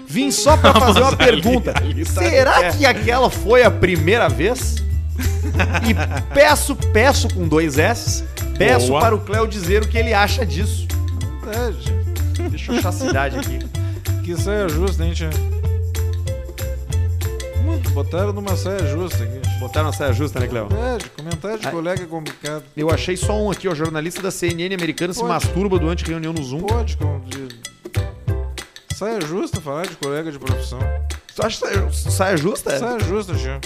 [0.06, 1.74] Vim só pra fazer uma ali- pergunta.
[1.76, 2.70] ali tá Será pé.
[2.72, 4.76] que aquela foi a primeira vez?
[5.88, 8.24] E peço, peço com dois S,
[8.58, 9.00] peço Boa.
[9.00, 10.86] para o Cléo dizer o que ele acha disso.
[11.52, 12.50] É, gente.
[12.50, 13.58] Deixa eu achar a cidade aqui.
[14.24, 15.28] Que saia justa, hein, tia?
[17.92, 19.40] Botaram numa saia justa aqui.
[19.60, 20.68] Botaram a saia justa, né, Cléo?
[20.68, 21.72] Verdade, comentário de Ai.
[21.72, 22.64] colega é complicado.
[22.76, 23.74] Eu achei só um aqui, ó.
[23.74, 25.32] Jornalista da CNN americana se Pode.
[25.32, 26.60] masturba durante reunião no Zoom.
[26.60, 27.48] Pode, como de...
[28.94, 30.78] Saia justa falar de colega de profissão.
[31.34, 32.78] Tu acha saia, saia justa?
[32.78, 33.60] Saia justa, tia.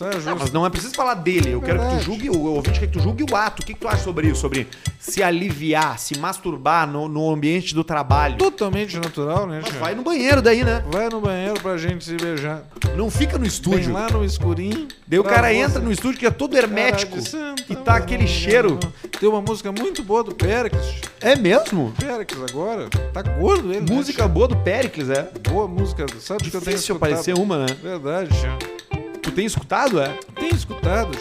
[0.00, 0.30] Saia justa.
[0.30, 1.50] Não, mas não é preciso falar dele.
[1.50, 3.62] Eu quero que tu julgue, o ouvinte quer que tu julgue o ato.
[3.62, 4.40] O que, que tu acha sobre isso?
[4.40, 4.66] Sobre
[4.98, 8.38] se aliviar, se masturbar no, no ambiente do trabalho.
[8.38, 10.82] Totalmente natural, né, Mas vai no banheiro daí, né?
[10.90, 12.62] Vai no banheiro pra gente se beijar.
[12.96, 13.92] Não fica no estúdio.
[13.92, 14.88] lá no escurinho.
[15.06, 17.20] Daí o cara entra no estúdio que é todo hermético.
[17.20, 18.80] Santa, E tá aquele cheiro.
[19.18, 20.94] Tem uma música muito boa do Pericles.
[21.20, 21.92] É mesmo?
[21.98, 22.88] Pericles agora.
[23.12, 25.30] Tá gordo ele, né, Música boa do Pericles, é.
[25.50, 26.06] Boa música.
[26.20, 27.76] Sabe que eu tenho Difícil aparecer uma, né?
[27.82, 28.89] Verdade, tia.
[29.30, 30.18] Tu tem escutado, é?
[30.34, 31.16] Tem escutado.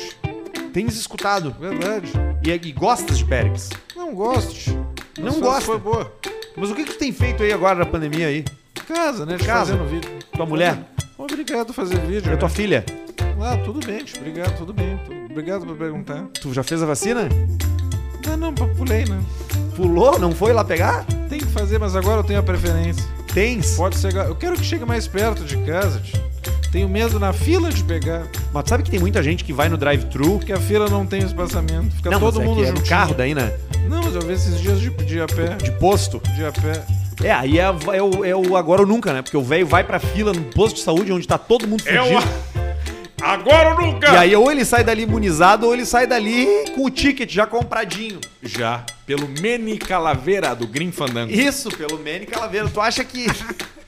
[0.73, 1.55] Tens escutado.
[1.59, 2.11] Verdade.
[2.43, 3.69] E, e gostas de Pericles.
[3.95, 4.71] Não gosto.
[5.15, 5.65] Não Mas gosta.
[5.65, 6.11] Foi boa.
[6.57, 8.43] Mas o que, que tu tem feito aí agora na pandemia aí?
[8.87, 9.37] Casa, né?
[9.37, 9.73] De Casa.
[9.73, 10.09] fazendo vídeo.
[10.35, 10.79] Tua mulher?
[11.19, 12.31] Obrigado por fazer vídeo.
[12.31, 12.55] E a tua né?
[12.55, 12.85] filha?
[13.39, 14.17] Ah, tudo bem, tio.
[14.17, 14.99] Obrigado, tudo bem.
[15.29, 16.23] Obrigado por perguntar.
[16.41, 17.29] Tu já fez a vacina?
[18.27, 19.21] Ah, não, pulei, né?
[19.75, 20.17] Pulou?
[20.17, 21.05] Não foi lá pegar?
[21.29, 23.05] Tem que fazer, mas agora eu tenho a preferência.
[23.31, 23.75] Tens.
[23.75, 24.25] Pode chegar.
[24.25, 26.19] Eu quero que chegue mais perto de casa, tio.
[26.71, 29.69] Tenho medo na fila de pegar, Mas tu sabe que tem muita gente que vai
[29.69, 30.37] no drive-thru.
[30.37, 31.95] porque a fila não tem espaçamento.
[31.95, 32.89] Fica Não, todo mas é mundo que é no juntinho.
[32.89, 33.51] carro daí, né?
[33.87, 35.55] Não, mas eu vi esses dias de, de a pé.
[35.55, 36.21] De posto.
[36.35, 36.83] De a pé.
[37.23, 39.21] É, aí é, é o, é o agora ou nunca, né?
[39.23, 41.97] Porque o velho vai pra fila no posto de saúde onde tá todo mundo É
[41.97, 42.23] fudido.
[43.21, 44.13] Agora ou nunca!
[44.13, 47.45] E aí ou ele sai dali imunizado ou ele sai dali com o ticket já
[47.45, 48.19] compradinho.
[48.41, 51.29] Já, pelo Meni Calaveira do Green Fandango.
[51.33, 52.69] Isso, pelo Manny Calaveira.
[52.69, 53.25] Tu acha que.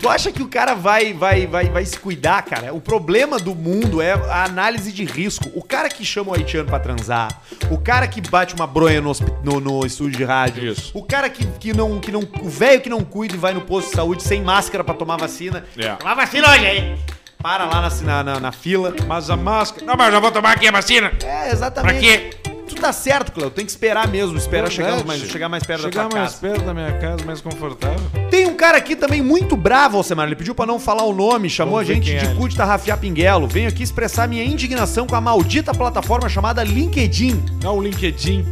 [0.00, 2.74] tu acha que o cara vai, vai, vai, vai se cuidar, cara?
[2.74, 5.50] O problema do mundo é a análise de risco.
[5.54, 7.40] O cara que chama o haitiano pra transar,
[7.70, 9.12] o cara que bate uma bronha no,
[9.44, 10.90] no, no estúdio de rádio, Isso.
[10.94, 12.00] o cara que, que não.
[12.00, 14.82] Que não o velho que não cuida e vai no posto de saúde sem máscara
[14.82, 15.64] pra tomar vacina.
[15.76, 15.94] É.
[15.94, 16.98] Tomar vacina hoje aí!
[17.42, 18.94] Para lá na, na, na, na fila.
[19.06, 19.84] Mas a máscara.
[19.84, 21.12] Não, mas eu já vou tomar aqui a vacina.
[21.22, 21.92] É, exatamente.
[21.92, 22.49] Pra quê?
[22.70, 23.50] Tu tá certo, Cléo.
[23.50, 24.38] Tem que esperar mesmo.
[24.38, 26.40] Espera chegar mais, chegar mais perto Chegar da tua mais casa.
[26.40, 28.00] perto da minha casa, mais confortável.
[28.30, 30.26] Tem um cara aqui também muito bravo, Alcemar.
[30.26, 32.34] Ele pediu pra não falar o nome, chamou Vamos a gente é de ele.
[32.36, 33.46] cu de tarrafiar pinguelo.
[33.48, 37.42] Venho aqui expressar minha indignação com a maldita plataforma chamada LinkedIn.
[37.60, 38.46] Dá o LinkedIn.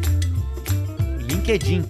[1.20, 1.84] LinkedIn.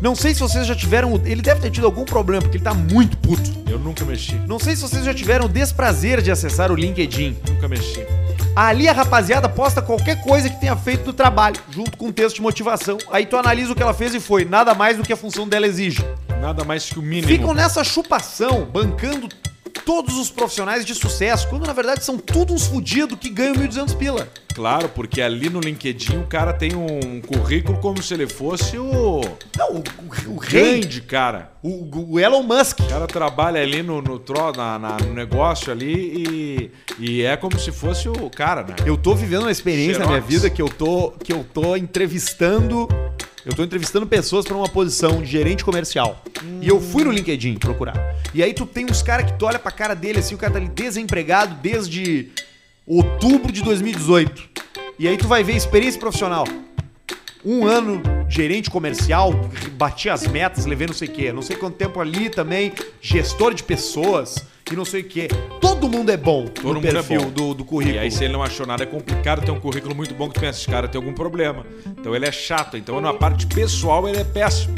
[0.00, 1.20] Não sei se vocês já tiveram.
[1.24, 3.50] Ele deve ter tido algum problema, porque ele tá muito puto.
[3.68, 4.34] Eu nunca mexi.
[4.46, 7.36] Não sei se vocês já tiveram o desprazer de acessar o LinkedIn.
[7.48, 8.00] Nunca mexi.
[8.54, 12.36] Ali a rapaziada posta qualquer coisa que tenha feito do trabalho, junto com um texto
[12.36, 12.98] de motivação.
[13.10, 14.44] Aí tu analisa o que ela fez e foi.
[14.44, 16.04] Nada mais do que a função dela exige.
[16.40, 17.28] Nada mais que o mínimo.
[17.28, 19.28] ficam nessa chupação, bancando
[19.90, 23.96] todos os profissionais de sucesso, quando na verdade são tudo uns fudidos que ganham 1.200
[23.96, 24.28] pila.
[24.54, 29.20] Claro, porque ali no LinkedIn o cara tem um currículo como se ele fosse o
[29.58, 29.78] Não, o,
[30.28, 31.50] o, o rei, grande cara.
[31.60, 32.78] o, o Elon Musk.
[32.80, 37.36] O cara trabalha ali no, no, tro- na- na- no negócio ali e, e é
[37.36, 38.76] como se fosse o cara, né?
[38.86, 40.32] Eu tô vivendo uma experiência na minha Xerox.
[40.34, 42.86] vida que eu tô, que eu tô entrevistando.
[43.44, 46.22] Eu tô entrevistando pessoas pra uma posição de gerente comercial.
[46.60, 48.16] E eu fui no LinkedIn procurar.
[48.34, 50.52] E aí tu tem uns caras que tu olha pra cara dele assim, o cara
[50.52, 52.28] tá ali desempregado desde
[52.86, 54.50] outubro de 2018.
[54.98, 56.44] E aí tu vai ver experiência profissional.
[57.44, 59.32] Um ano gerente comercial,
[59.72, 61.32] bati as metas, levei não sei o quê.
[61.32, 65.26] Não sei quanto tempo ali também, gestor de pessoas e não sei o quê.
[65.60, 67.30] Todo mundo é bom Todo no mundo é perfil bom.
[67.30, 68.00] do, do E currículo.
[68.00, 70.40] aí, se ele não achou nada, é complicado ter um currículo muito bom que tu
[70.40, 71.64] pensa, esse cara tem algum problema.
[71.98, 72.76] Então ele é chato.
[72.76, 74.74] Então, na parte pessoal, ele é péssimo.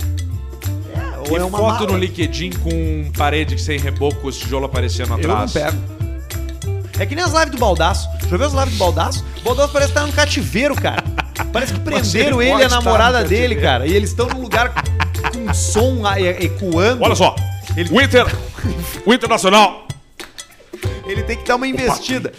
[1.29, 1.93] Ou e é uma foto mala.
[1.93, 5.53] no LinkedIn com parede sem reboco, os tijolos aparecendo Eu não atrás.
[5.53, 5.77] pego.
[6.99, 8.09] É que nem as lives do Baldaço.
[8.31, 9.25] Já viu as lives do Baldaço?
[9.41, 11.03] O Baldaço parece estar num cativeiro, cara.
[11.53, 13.87] Parece que prenderam ele ele e a namorada dele, cara.
[13.87, 14.73] E eles estão num lugar
[15.33, 17.03] com som a- e- ecoando.
[17.05, 17.37] Olha só,
[17.77, 18.27] Ele- o, Inter,
[19.07, 19.87] o Internacional
[21.07, 22.33] Ele tem que dar uma investida.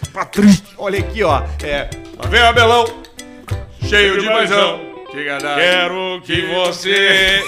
[0.77, 1.43] Olha aqui, ó.
[1.61, 1.89] É,
[2.29, 2.85] Vem Abelão,
[3.87, 4.79] cheio de paixão.
[5.55, 7.43] Quero que você.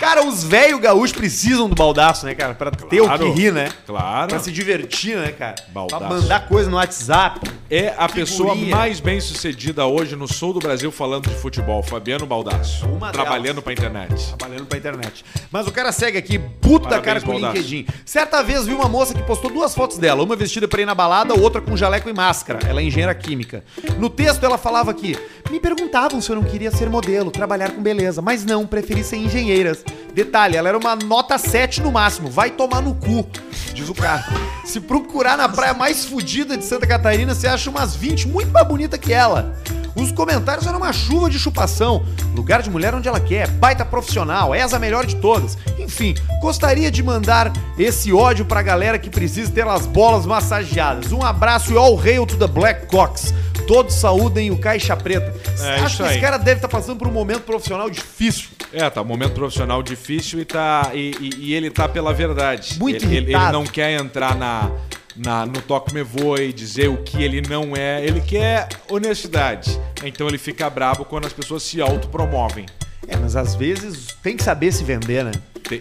[0.00, 2.54] Cara, os velhos gaúchos precisam do baldaço, né, cara?
[2.54, 3.68] Pra ter o que rir, né?
[3.86, 4.28] Claro.
[4.28, 5.56] Pra se divertir, né, cara?
[5.68, 6.02] Baldaço.
[6.02, 7.38] Pra mandar coisa no WhatsApp.
[7.70, 8.74] É a pessoa Figurinha.
[8.76, 12.84] mais bem sucedida hoje no sul do Brasil falando de futebol, Fabiano Baldasso.
[12.86, 14.34] Uma trabalhando pra internet.
[14.36, 15.24] Trabalhando pra internet.
[15.52, 17.56] Mas o cara segue aqui, puto da Parabéns, cara com o Baldasso.
[17.58, 17.86] LinkedIn.
[18.04, 20.94] Certa vez vi uma moça que postou duas fotos dela, uma vestida pra ir na
[20.94, 22.58] balada, outra com jaleco e máscara.
[22.66, 23.62] Ela é engenheira química.
[23.98, 25.16] No texto ela falava que
[25.50, 29.16] me perguntavam se eu não queria ser modelo, trabalhar com beleza, mas não, preferi ser
[29.16, 29.84] engenheiras.
[30.14, 33.26] Detalhe, ela era uma nota 7 no máximo, vai tomar no cu.
[33.72, 34.24] diz o cara.
[34.64, 38.66] Se procurar na praia mais fodida de Santa Catarina, você acha umas 20 muito mais
[38.66, 39.56] bonita que ela.
[39.94, 42.04] Os comentários eram uma chuva de chupação.
[42.34, 45.58] Lugar de mulher onde ela quer, baita profissional, és a melhor de todas.
[45.78, 51.12] Enfim, gostaria de mandar esse ódio pra galera que precisa ter as bolas massageadas.
[51.12, 53.34] Um abraço e all hail to the Black Cox.
[53.70, 55.32] Todos saúdem o Caixa Preta.
[55.62, 56.20] É Acho que esse aí.
[56.20, 58.48] cara deve estar passando por um momento profissional difícil.
[58.72, 62.76] É, tá um momento profissional difícil e, tá, e, e- e ele tá pela verdade.
[62.80, 64.72] Muito ele, ele- ele não quer entrar na,
[65.16, 68.04] na, no Toque Me Voe, dizer o que ele não é.
[68.04, 69.78] Ele quer honestidade.
[70.02, 72.66] Então ele fica brabo quando as pessoas se autopromovem.
[73.08, 75.32] É, mas às vezes tem que saber se vender, né?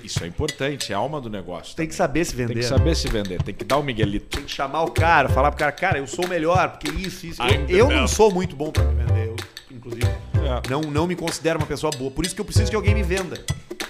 [0.03, 1.75] Isso é importante, é a alma do negócio.
[1.75, 2.53] Tem que saber se vender.
[2.53, 4.37] Tem que saber se vender, tem que dar o Miguelito.
[4.37, 7.25] Tem que chamar o cara, falar pro cara, cara, eu sou o melhor, porque isso,
[7.25, 7.41] isso.
[7.41, 9.35] I'm Eu, eu não sou muito bom pra me vender, eu,
[9.71, 10.05] inclusive.
[10.05, 12.11] É, Não, não me considero uma pessoa boa.
[12.11, 13.43] Por isso que eu preciso que alguém me venda.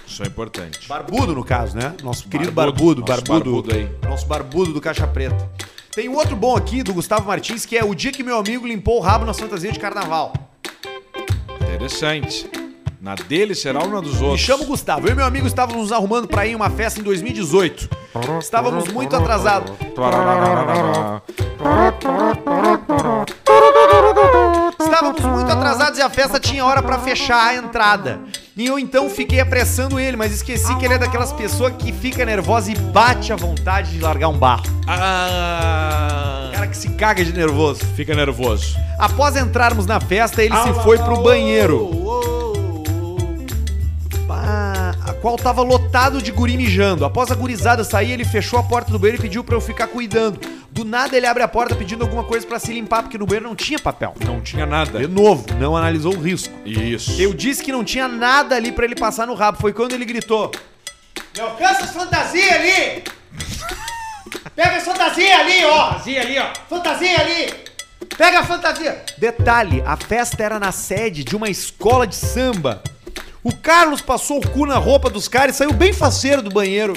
[0.06, 0.88] isso é importante.
[0.88, 1.94] Barbudo, no caso, né?
[2.02, 3.62] Nosso querido Barbudo, barbudo, nosso barbudo.
[3.68, 4.08] barbudo aí.
[4.08, 5.50] Nosso barbudo do Caixa Preta.
[5.92, 8.66] Tem um outro bom aqui, do Gustavo Martins, que é o dia que meu amigo
[8.66, 10.32] limpou o rabo nas fantasias de carnaval.
[11.60, 12.48] Interessante.
[13.00, 14.40] Na dele será ou na dos Me outros?
[14.42, 15.06] chamo Gustavo.
[15.06, 17.88] Eu e meu amigo estávamos nos arrumando pra ir em uma festa em 2018.
[18.40, 19.72] Estávamos muito atrasados.
[24.78, 28.20] Estávamos muito atrasados e a festa tinha hora pra fechar a entrada.
[28.56, 32.24] E eu então fiquei apressando ele, mas esqueci que ele é daquelas pessoas que fica
[32.24, 34.64] nervosa e bate a vontade de largar um barro.
[34.86, 37.80] Ah, Cara que se caga de nervoso.
[37.96, 38.76] fica nervoso.
[38.98, 41.88] Após entrarmos na festa, ele se foi pro banheiro.
[45.20, 47.04] Qual tava lotado de guri mijando.
[47.04, 49.86] Após a gurizada sair, ele fechou a porta do banheiro e pediu pra eu ficar
[49.86, 50.40] cuidando.
[50.70, 53.48] Do nada ele abre a porta pedindo alguma coisa pra se limpar, porque no banheiro
[53.48, 54.14] não tinha papel.
[54.24, 54.98] Não tinha nada.
[54.98, 56.54] De novo, não analisou o risco.
[56.64, 57.20] Isso.
[57.20, 59.58] Eu disse que não tinha nada ali pra ele passar no rabo.
[59.58, 60.50] Foi quando ele gritou:
[61.34, 63.04] Me alcança as fantasias ali!
[64.56, 65.92] Pega as fantasias ali, ó!
[65.92, 66.46] Fantasia ali, ó!
[66.68, 67.70] Fantasia ali!
[68.16, 69.04] Pega a fantasia!
[69.18, 72.82] Detalhe: a festa era na sede de uma escola de samba.
[73.42, 76.92] O Carlos passou o cu na roupa dos caras e saiu bem faceiro do banheiro.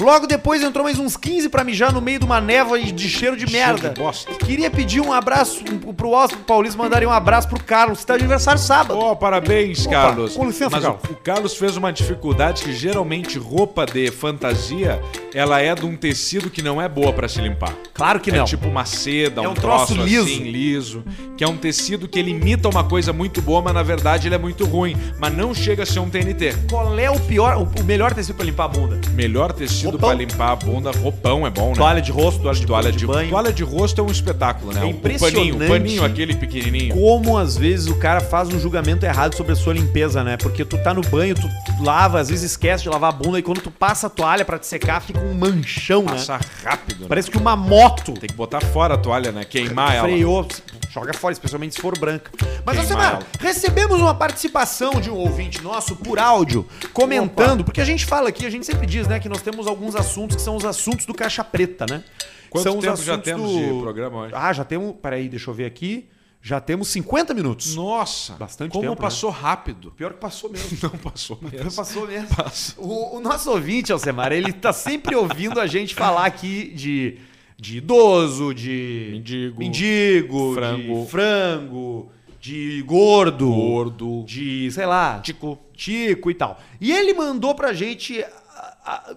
[0.00, 3.36] Logo depois entrou mais uns 15 pra mijar no meio de uma névoa de cheiro
[3.36, 3.90] de Cheiro merda.
[3.90, 4.32] de bosta.
[4.34, 5.62] Queria pedir um abraço
[5.96, 8.98] pro Oscar Paulista mandarem um abraço pro Carlos, que tá de aniversário sábado.
[8.98, 10.34] Oh, parabéns, Opa, Carlos.
[10.34, 11.02] com licença, Mas Carlos.
[11.08, 15.00] O, o Carlos fez uma dificuldade que geralmente roupa de fantasia,
[15.34, 17.74] ela é de um tecido que não é boa pra se limpar.
[17.92, 18.44] Claro que é não.
[18.44, 20.24] tipo uma seda, É um, um troço troço liso.
[20.24, 21.04] assim, liso,
[21.36, 24.34] que é um tecido que ele imita uma coisa muito boa, mas na verdade ele
[24.34, 26.54] é muito ruim, mas não chega a ser um TNT.
[26.70, 29.00] Qual é o pior, o, o melhor tecido pra limpar a bunda?
[29.12, 30.08] Melhor tecido Roupão.
[30.10, 31.74] pra limpar a bunda, roupão é bom, né?
[31.74, 33.30] Toalha de rosto, toalha de, Toalha de, banho.
[33.30, 34.80] toalha de rosto é um espetáculo, né?
[34.80, 35.36] É O impressionante.
[35.52, 36.94] paninho, paninho aquele pequenininho.
[36.94, 40.36] Como às vezes o cara faz um julgamento errado sobre a sua limpeza, né?
[40.36, 41.48] Porque tu tá no banho, tu
[41.82, 44.58] lava, às vezes esquece de lavar a bunda e quando tu passa a toalha pra
[44.58, 46.12] te secar, fica um manchão, né?
[46.12, 47.06] Passa rápido, né?
[47.08, 49.44] Parece que uma moto Tem que botar fora a toalha, né?
[49.44, 50.08] Queimar ela.
[50.08, 50.46] freou,
[50.90, 52.30] joga fora, especialmente se for branca.
[52.64, 58.04] Mas, Alcemar, recebemos uma participação de um ouvinte nosso por áudio, comentando, porque a gente
[58.04, 60.64] fala aqui, a gente sempre diz, né, que nós temos alguns assuntos que são os
[60.64, 62.02] assuntos do Caixa Preta, né?
[62.50, 64.34] Quanto são tempo já temos de programa hoje?
[64.36, 66.08] Ah, já temos, peraí, deixa eu ver aqui,
[66.42, 67.76] já temos 50 minutos.
[67.76, 69.00] Nossa, Bastante como tempo, né?
[69.00, 69.92] passou rápido.
[69.92, 70.76] Pior que passou mesmo.
[70.82, 71.70] Não passou mesmo.
[71.70, 72.34] Passou mesmo.
[72.34, 72.84] Passou.
[72.84, 77.18] O, o nosso ouvinte, Alcemar, ele tá sempre ouvindo a gente falar aqui de,
[77.60, 79.58] de idoso, de Mendigo.
[79.58, 81.02] mendigo Frango.
[81.04, 84.24] de frango, de gordo, Gordo.
[84.26, 86.58] de, sei lá, tico, tico e tal.
[86.80, 88.24] E ele mandou pra gente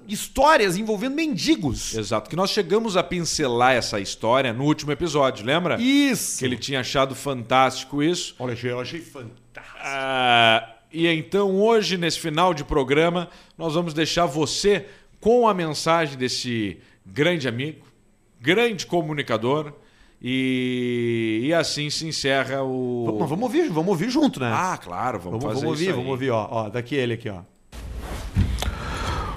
[0.07, 1.95] histórias envolvendo mendigos.
[1.95, 5.81] Exato, que nós chegamos a pincelar essa história no último episódio, lembra?
[5.81, 6.39] Isso.
[6.39, 8.35] Que ele tinha achado fantástico isso.
[8.39, 9.77] Olha, eu achei fantástico.
[9.79, 14.85] Ah, e então hoje, nesse final de programa, nós vamos deixar você
[15.19, 17.85] com a mensagem desse grande amigo,
[18.43, 19.73] grande comunicador.
[20.25, 23.03] E, e assim se encerra o.
[23.05, 24.49] Vamos, vamos ouvir, vamos ouvir junto, né?
[24.53, 25.95] Ah, claro, vamos, vamos, fazer vamos ouvir, isso aí.
[25.97, 27.39] vamos ouvir, ó, ó, daqui ele aqui, ó.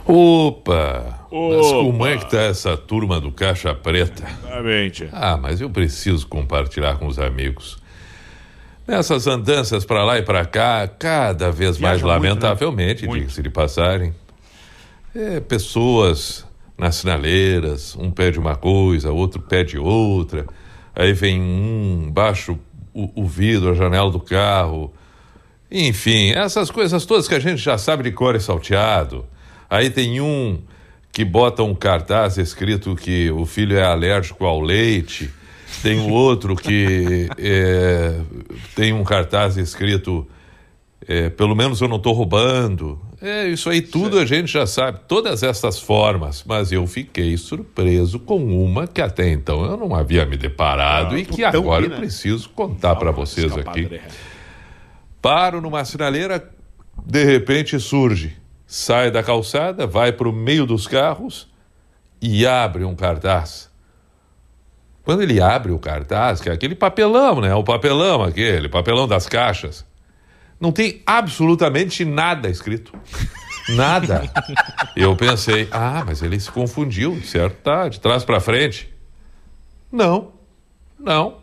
[0.05, 1.27] Opa!
[1.33, 4.25] Mas como é que tá essa turma do Caixa Preta?
[4.29, 5.09] Exatamente.
[5.13, 7.79] Ah, mas eu preciso compartilhar com os amigos.
[8.87, 12.29] Nessas andanças pra lá e pra cá, cada vez mais Viaja muito, né?
[12.29, 13.23] lamentavelmente, Muito.
[13.23, 14.15] diga-se de passarem,
[15.13, 16.45] é, pessoas
[16.79, 20.47] nas sinaleiras, um pede uma coisa, outro pede outra,
[20.95, 24.93] aí vem um, baixa o, o vidro, a janela do carro,
[25.70, 29.27] enfim, essas coisas todas que a gente já sabe de cor e salteado.
[29.68, 30.61] Aí tem um
[31.12, 35.31] que bota um cartaz escrito que o filho é alérgico ao leite.
[35.83, 38.20] Tem o outro que é,
[38.74, 40.27] tem um cartaz escrito
[41.09, 43.01] é, pelo menos eu não estou roubando.
[43.21, 48.21] É, isso aí tudo a gente já sabe, todas essas formas, mas eu fiquei surpreso
[48.21, 51.91] com uma que até então eu não havia me deparado e que putão agora eu
[51.91, 51.97] né?
[51.97, 53.87] preciso contar para vocês aqui.
[53.87, 54.01] de.
[55.23, 56.47] Paro numa sinaleira,
[57.05, 58.37] de repente surge,
[58.67, 61.49] sai da calçada, vai para o meio dos carros
[62.21, 63.71] e abre um cartaz.
[65.03, 67.55] Quando ele abre o cartaz, que é aquele papelão, né?
[67.55, 69.87] O papelão aquele, papelão das caixas,
[70.61, 72.93] não tem absolutamente nada escrito.
[73.69, 74.31] Nada.
[74.95, 77.57] Eu pensei, ah, mas ele se confundiu, certo?
[77.63, 78.89] Tá, de trás para frente.
[79.91, 80.33] Não,
[80.99, 81.39] não.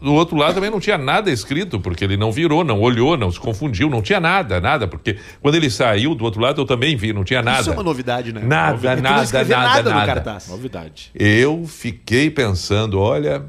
[0.00, 3.30] Do outro lado também não tinha nada escrito, porque ele não virou, não olhou, não
[3.30, 6.96] se confundiu, não tinha nada, nada, porque quando ele saiu do outro lado eu também
[6.96, 7.60] vi, não tinha nada.
[7.60, 8.40] Isso é uma novidade, né?
[8.44, 9.00] Nada, Novidade.
[9.00, 10.14] Nada, não escrever nada, nada, no nada.
[10.14, 10.48] cartaz.
[10.48, 11.10] Novidade.
[11.14, 13.44] Eu fiquei pensando, olha,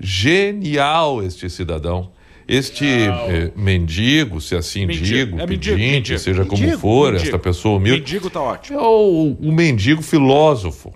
[0.00, 2.10] genial este cidadão.
[2.46, 5.04] Este eh, mendigo, se assim Mendigo.
[5.06, 6.18] digo, É pedinte, mendigo.
[6.18, 7.24] seja como Mendigo, for, mendigo.
[7.28, 8.78] esta pessoa humilde, Mendigo tá ótimo.
[8.78, 10.92] é o, o mendigo filósofo,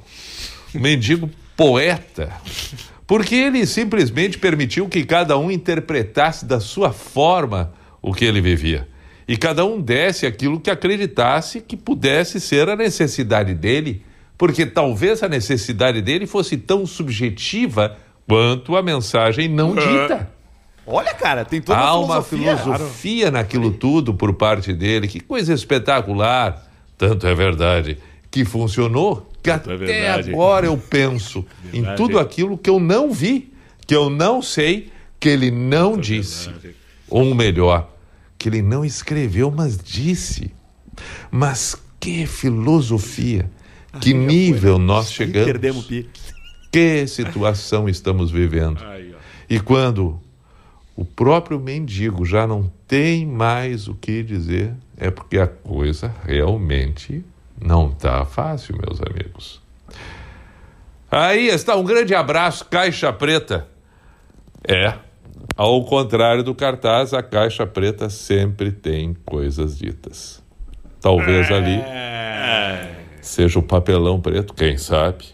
[0.75, 2.31] o mendigo poeta,
[3.07, 7.73] porque ele simplesmente permitiu que cada um interpretasse da sua forma
[8.03, 8.87] o que ele vivia.
[9.27, 14.03] E cada um desse aquilo que acreditasse que pudesse ser a necessidade dele,
[14.37, 17.97] porque talvez a necessidade dele fosse tão subjetiva
[18.27, 20.31] quanto a mensagem não dita.
[20.91, 22.57] Olha, cara, tem toda Há a uma filosofia.
[22.77, 25.07] filosofia naquilo tudo por parte dele.
[25.07, 26.67] Que coisa espetacular.
[26.97, 27.99] Tanto é verdade
[28.31, 30.31] que funcionou que até verdade.
[30.31, 31.97] agora eu penso em Verdade.
[31.97, 33.53] tudo aquilo que eu não vi,
[33.87, 36.51] que eu não sei, que ele não disse.
[37.09, 37.89] Ou melhor,
[38.39, 40.53] que ele não escreveu, mas disse.
[41.31, 43.51] Mas que filosofia!
[44.01, 45.47] Que nível nós chegamos?
[45.47, 46.21] Perdemos o pique.
[46.71, 48.81] Que situação estamos vivendo?
[48.85, 48.99] Ó.
[49.49, 50.21] E quando
[50.99, 57.25] o próprio mendigo já não tem mais o que dizer, é porque a coisa realmente
[57.57, 59.63] não está fácil, meus amigos.
[61.09, 63.69] Aí está um grande abraço, Caixa Preta.
[64.67, 64.93] É,
[65.57, 70.43] ao contrário do cartaz, a Caixa Preta sempre tem coisas ditas.
[71.01, 71.81] Talvez ali
[73.23, 75.27] seja o papelão preto, quem sabe.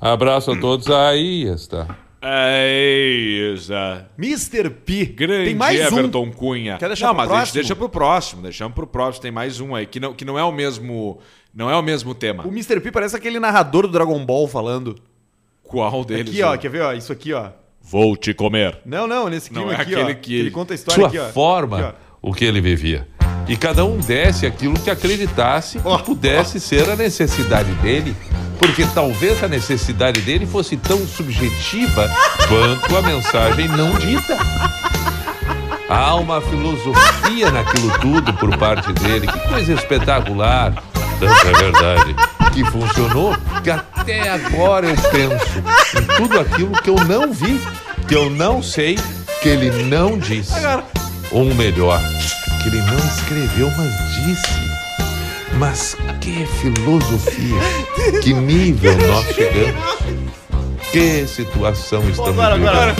[0.00, 0.88] Abraço a todos.
[0.88, 2.03] Aí está.
[2.26, 3.72] É isso.
[4.18, 4.70] Mr.
[4.70, 5.04] P.
[5.04, 6.78] Grande Tem mais Everton Cunha.
[6.78, 7.54] Quer deixar não, pro mas a gente próximo?
[7.62, 8.42] deixa pro próximo.
[8.42, 9.22] Deixamos pro próximo.
[9.22, 11.18] Tem mais um aí, que não, que não é o mesmo.
[11.54, 12.44] Não é o mesmo tema.
[12.44, 12.48] um.
[12.48, 12.80] O Mr.
[12.80, 14.96] P parece aquele narrador do Dragon Ball falando.
[15.62, 16.30] Qual deles?
[16.30, 16.92] Aqui, ó, quer ver, ó?
[16.94, 17.50] Isso aqui, ó.
[17.82, 18.78] Vou te comer.
[18.86, 20.14] Não, não, nesse Não, clima é aqui, aquele ó.
[20.14, 21.28] que- Ele conta a história sua aqui, ó.
[21.32, 23.06] forma, Aqui, o que ele vivia.
[23.46, 28.16] E cada um desse aquilo que acreditasse que pudesse ser a necessidade dele,
[28.58, 32.10] porque talvez a necessidade dele fosse tão subjetiva
[32.48, 34.38] quanto a mensagem não dita.
[35.88, 40.72] Há uma filosofia naquilo tudo por parte dele, que coisa espetacular.
[41.20, 42.16] Tanto é verdade
[42.52, 45.62] que funcionou que até agora eu penso
[45.98, 47.60] em tudo aquilo que eu não vi,
[48.08, 48.98] que eu não sei,
[49.42, 50.54] que ele não disse.
[51.30, 52.00] Ou melhor,
[52.64, 54.74] que ele não escreveu, mas disse.
[55.58, 57.60] Mas que filosofia!
[58.22, 59.84] Que nível nós chegamos!
[60.90, 62.70] Que situação estamos Agora, vivendo!
[62.70, 62.96] agora.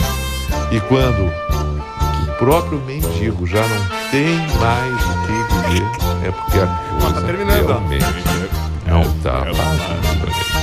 [0.71, 5.33] E quando o próprio mendigo já não tem mais o que
[5.73, 6.67] dizer, é porque a
[7.01, 7.73] coisa tá terminando, ó.
[7.73, 8.05] realmente
[8.87, 10.55] não está fácil.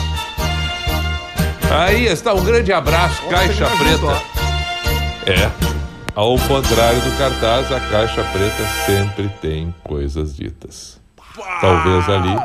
[1.71, 4.23] Aí está um grande abraço, Caixa Preta.
[5.27, 5.51] É,
[6.15, 11.01] ao contrário do cartaz, a Caixa Preta sempre tem coisas ditas.
[11.61, 12.37] Talvez ali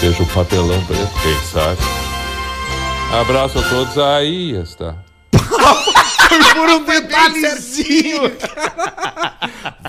[0.00, 1.80] seja o papelão preto, quem sabe.
[3.20, 4.94] Abraço a todos, aí está.
[6.54, 8.32] Por um detalhezinho.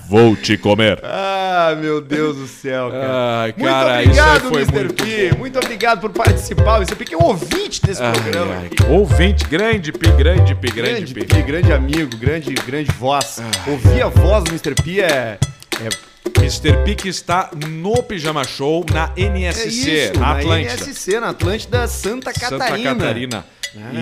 [0.10, 1.00] Vou te comer.
[1.04, 3.42] ah, meu Deus do céu, cara.
[3.42, 4.84] Ai, muito cara, obrigado, isso aí foi Mr.
[4.86, 5.38] muito P.
[5.38, 6.78] Muito obrigado por participar.
[6.78, 6.96] Mr.
[6.96, 8.56] P que é um ouvinte desse programa.
[8.56, 11.26] Ai, ai, ouvinte, grande pi, grande pi, grande, Grande pi.
[11.26, 13.40] P, grande amigo, grande, grande voz.
[13.68, 14.74] Ouvir a voz do Mr.
[14.82, 15.38] P é.
[15.80, 16.84] é Mr.
[16.84, 20.74] P que está no Pijama Show na é NSC, isso, na na Atlântida.
[20.86, 22.90] NSC, na Atlântida Santa Catarina.
[22.90, 23.46] Santa Catarina.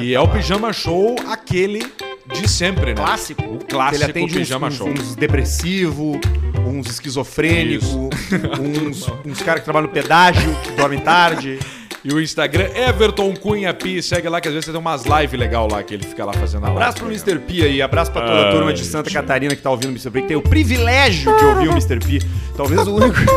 [0.02, 1.86] e é o Pijama Show aquele
[2.34, 2.96] de sempre, né?
[2.96, 3.44] Clássico.
[3.44, 4.88] O clássico Ele atende Pijama uns, Show.
[4.88, 6.18] uns, uns depressivos,
[6.66, 11.60] uns esquizofrênicos, uns, uns caras que trabalham no pedágio, que dormem tarde.
[12.04, 14.02] E o Instagram Everton Cunha Pi.
[14.02, 16.66] Segue lá que às vezes tem umas lives legal lá que ele fica lá fazendo
[16.66, 16.78] a live.
[16.78, 17.40] Abraço pro Mr.
[17.40, 19.22] P aí, abraço pra toda a turma de Santa gente.
[19.22, 20.12] Catarina que tá ouvindo o Mr.
[20.12, 22.00] P, que tem o privilégio de ouvir o Mr.
[22.00, 22.20] P.
[22.56, 23.18] Talvez o único.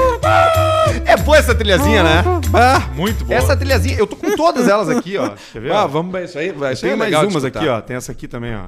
[1.06, 2.22] É boa essa trilhazinha, né?
[2.52, 3.32] Ah, muito bom.
[3.32, 5.30] Essa trilhazinha, eu tô com todas elas aqui, ó.
[5.52, 5.72] Quer ver?
[5.72, 5.88] Ah, ó?
[5.88, 6.52] vamos ver isso aí.
[6.52, 7.60] Vai ser Tem mais legal de umas escutar.
[7.60, 7.80] aqui, ó.
[7.80, 8.66] Tem essa aqui também, ó.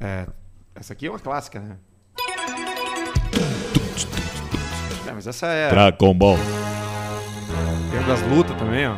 [0.00, 0.26] É,
[0.74, 1.76] essa aqui é uma clássica, né?
[5.20, 5.68] mas essa é.
[5.68, 6.38] Dragon Ball.
[7.90, 8.94] Tem das lutas também, ó.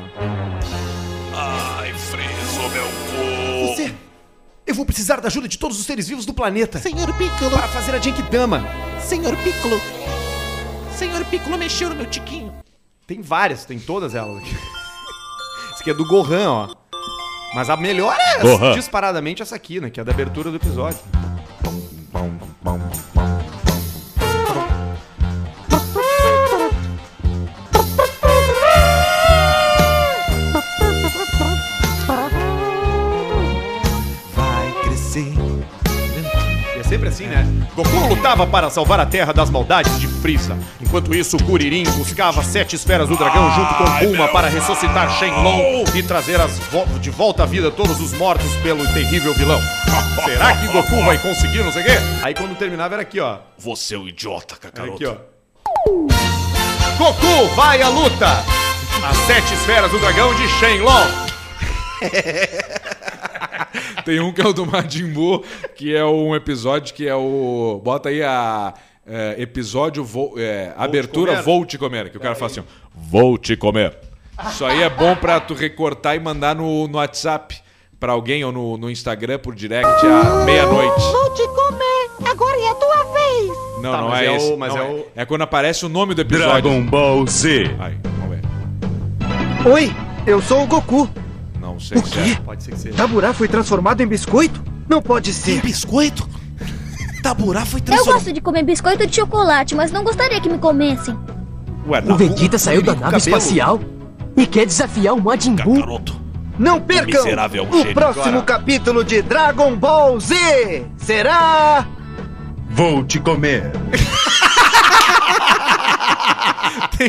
[1.34, 3.74] Ai, frisou meu cu.
[3.74, 3.95] Você!
[4.66, 7.68] Eu vou precisar da ajuda de todos os seres vivos do planeta Senhor Piccolo, para
[7.68, 8.64] fazer a Genkidama.
[9.01, 9.80] Senhor Piccolo.
[10.95, 12.53] Senhor Piccolo mexeu no meu tiquinho.
[13.07, 14.55] Tem várias, tem todas elas aqui.
[15.72, 16.68] Esse aqui é do Gohan, ó.
[17.55, 18.72] Mas a melhor é Gohan.
[18.74, 19.90] disparadamente essa aqui, né?
[19.90, 20.99] Que é a da abertura do episódio.
[22.12, 23.32] Vai
[35.12, 35.34] crescer.
[36.76, 37.46] E é sempre assim, né?
[37.74, 40.56] Goku lutava para salvar a Terra das maldades de Frieza.
[40.80, 45.84] Enquanto isso, o Kuririn buscava sete esferas do dragão junto com Bulma para ressuscitar Shenlong
[45.94, 49.60] e trazer as vo- de volta à vida todos os mortos pelo terrível vilão.
[50.24, 51.92] Será que Goku vai conseguir, não sei o quê?
[52.22, 53.38] Aí quando terminava era aqui, ó.
[53.58, 54.94] Você é um idiota, Kakaroto.
[54.94, 55.16] aqui, ó.
[56.98, 58.44] Goku vai à luta!
[59.08, 61.10] As sete esferas do dragão de Shenlong.
[64.05, 65.44] Tem um que é o do Majin Buu,
[65.76, 67.80] que é um episódio que é o.
[67.84, 68.74] Bota aí a.
[69.07, 70.05] é, episódio.
[70.05, 71.42] Vou, é, abertura comer.
[71.44, 72.11] Vou te comer.
[72.11, 73.96] Que o cara fala assim: ó, Vou te comer.
[74.48, 77.57] Isso aí é bom pra tu recortar e mandar no, no WhatsApp
[78.00, 81.00] pra alguém ou no, no Instagram por direct à meia-noite.
[81.00, 82.30] Vou te comer.
[82.30, 83.48] Agora é a tua vez.
[83.82, 84.57] Não, Tá, não mas é, é o- esse.
[84.57, 86.80] mas não é é, o- é quando aparece o nome do episódio.
[86.84, 87.76] Ball Z.
[87.78, 89.70] Aí, vamos ver.
[89.70, 89.92] Oi,
[90.26, 91.09] eu sou o Goku.
[91.72, 92.20] Não sei O se quê?
[92.20, 92.34] é.
[92.36, 92.96] Pode ser que seja.
[92.96, 94.62] Taburá foi transformado em biscoito?
[94.88, 95.60] Não pode ser.
[95.62, 96.28] biscoito?
[97.22, 98.14] Taburá foi Eu transformado.
[98.16, 101.16] gosto de comer biscoito de chocolate, mas não gostaria que me comessem.
[101.86, 103.18] Ué, O Vegeta saiu da nave cabelo.
[103.18, 103.80] espacial
[104.36, 105.74] e quer desafiar o Majin Buu.
[105.76, 106.20] Kakaroto.
[106.58, 107.94] Não percam é um o gênio.
[107.94, 108.42] próximo Agora.
[108.42, 110.84] capítulo de Dragon Ball Z.
[110.98, 111.86] Será...
[112.70, 113.70] Vou te comer.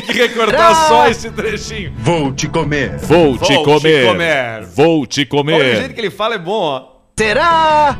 [0.00, 0.88] Tem que recortar Ah!
[0.88, 1.92] só esse trechinho.
[1.98, 2.96] Vou te comer.
[2.98, 4.62] Vou te comer.
[4.74, 6.88] Vou te Olha, o jeito que ele fala é bom, ó.
[7.18, 7.98] Será...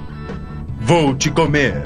[0.81, 1.83] Vou te comer.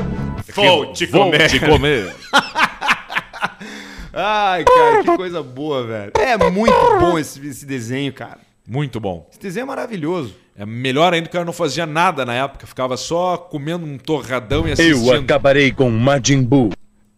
[0.54, 1.48] Vou te Vou comer.
[1.48, 2.12] te comer.
[4.12, 6.12] Ai, cara, que coisa boa, velho.
[6.18, 8.38] É muito bom esse, esse desenho, cara.
[8.66, 9.26] Muito bom.
[9.30, 10.34] Esse desenho é maravilhoso.
[10.58, 13.96] É melhor ainda que o cara não fazia nada na época, ficava só comendo um
[13.96, 15.06] torradão e assistindo.
[15.14, 16.70] Eu acabarei com Majin Buu.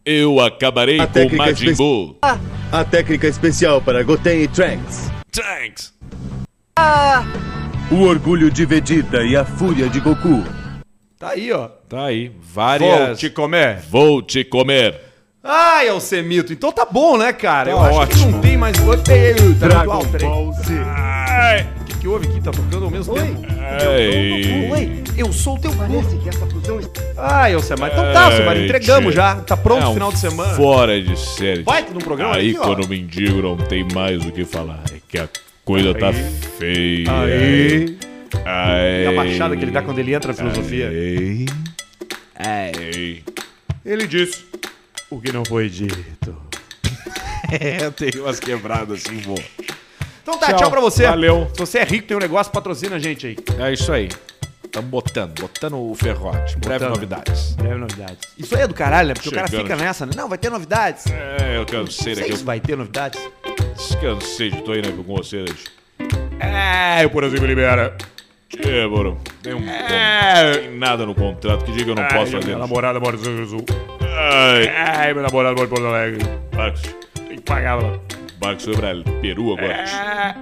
[0.04, 2.16] Eu acabarei A com técnica Majin Buu.
[2.72, 5.10] A técnica especial para Goten e Trunks.
[5.32, 5.92] Thanks.
[7.90, 10.44] O orgulho de Vegeta e a fúria de Goku.
[11.18, 11.68] Tá aí, ó.
[11.88, 13.08] Tá aí, várias.
[13.08, 13.78] Vou te comer.
[13.90, 15.00] Vou te comer.
[15.42, 16.52] Ai, Alcemito.
[16.52, 17.70] Então tá bom, né, cara?
[17.70, 18.30] Tá Eu acho que ótimo.
[18.32, 18.78] não tem mais...
[18.78, 20.04] Botei, tá muito Dragon.
[20.04, 20.74] Ball Z.
[21.80, 22.40] O que, que houve aqui?
[22.40, 23.42] Tá tocando ao mesmo tempo.
[23.98, 24.70] Ei.
[24.70, 25.78] Oi, eu sou o teu cu.
[25.78, 26.78] Parece que essa fusão...
[27.22, 27.90] Ai, Alcemar.
[27.92, 28.28] Então tá.
[28.28, 29.36] Ai, Entregamos já.
[29.36, 30.54] Tá pronto É o um final de semana.
[30.54, 31.62] Fora de série.
[31.62, 34.82] Vai no programa Aí aqui, quando o mendigo não tem mais o que falar.
[34.92, 35.28] É que a
[35.64, 37.10] coisa tá feia.
[37.10, 37.98] Aí.
[38.44, 39.04] Aí.
[39.04, 40.88] E a baixada que ele dá quando ele entra na filosofia.
[40.88, 41.46] Aí.
[42.34, 43.24] Aí.
[43.84, 44.44] Ele disse
[45.10, 46.36] o que não foi dito.
[47.52, 49.42] É, tem umas quebradas assim, boa.
[50.22, 50.56] Então tá, Tchau.
[50.56, 51.02] tchau, pra você.
[51.02, 51.50] Valeu.
[51.52, 53.36] Se você é rico, tem um negócio, patrocina a gente aí.
[53.58, 54.08] É isso aí.
[54.72, 56.56] Tamo botando, botando o ferrote.
[56.58, 56.90] Breve Botando.
[56.94, 57.54] novidades.
[57.56, 58.18] Breve novidades.
[58.38, 59.14] Isso aí é do caralho, né?
[59.14, 59.66] Porque o cara Chegando.
[59.66, 60.12] fica nessa, né?
[60.16, 61.06] Não, vai ter novidades.
[61.08, 62.36] É, eu cansei daqui.
[62.36, 63.20] se vai ter novidades.
[63.44, 65.64] Eu cansei de tô indo com vocês.
[66.38, 67.96] É, o Porazinho libera.
[68.48, 69.20] Tchê, mano.
[69.42, 70.52] Tem, um, É.
[70.58, 72.56] tem nada no contrato que diga que eu não posso fazer.
[72.56, 73.64] namorada mora no Rio Sul.
[74.02, 76.18] Ai, Ai, meu namorado mora em Porto Alegre.
[76.56, 76.82] Marcos.
[77.28, 77.98] Tem que pagar lá.
[78.40, 79.84] Marcos foi pra Peru agora.
[79.84, 80.34] É.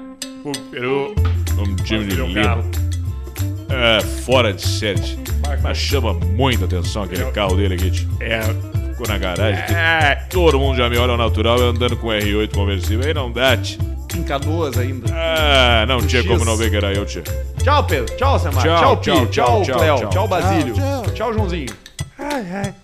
[0.71, 1.15] Peru.
[1.59, 2.65] Um time de carro.
[3.69, 5.19] É, fora de série.
[5.63, 7.91] Mas chama muita atenção aquele carro dele aqui.
[7.91, 8.09] tio.
[8.21, 8.41] É.
[8.91, 9.63] Ficou na garagem.
[9.77, 10.25] É.
[10.31, 13.07] Todo mundo já me olha ao natural andando com R8 conversível.
[13.07, 13.79] Aí não dá, tio.
[14.17, 15.07] Em Canoas ainda.
[15.15, 16.31] Ah, não tinha X.
[16.31, 17.23] como não ver que era eu, tio.
[17.63, 18.17] Tchau, Pedro.
[18.17, 18.63] Tchau, Samar.
[18.65, 19.97] Tchau, Tchau, tchau, Tchau, tchau, Cléo.
[19.99, 20.09] tchau.
[20.11, 20.75] Tchau, Basílio.
[20.75, 21.15] Tchau, tchau.
[21.15, 21.69] Tchau, Joãozinho.
[22.19, 22.75] Ai, ai.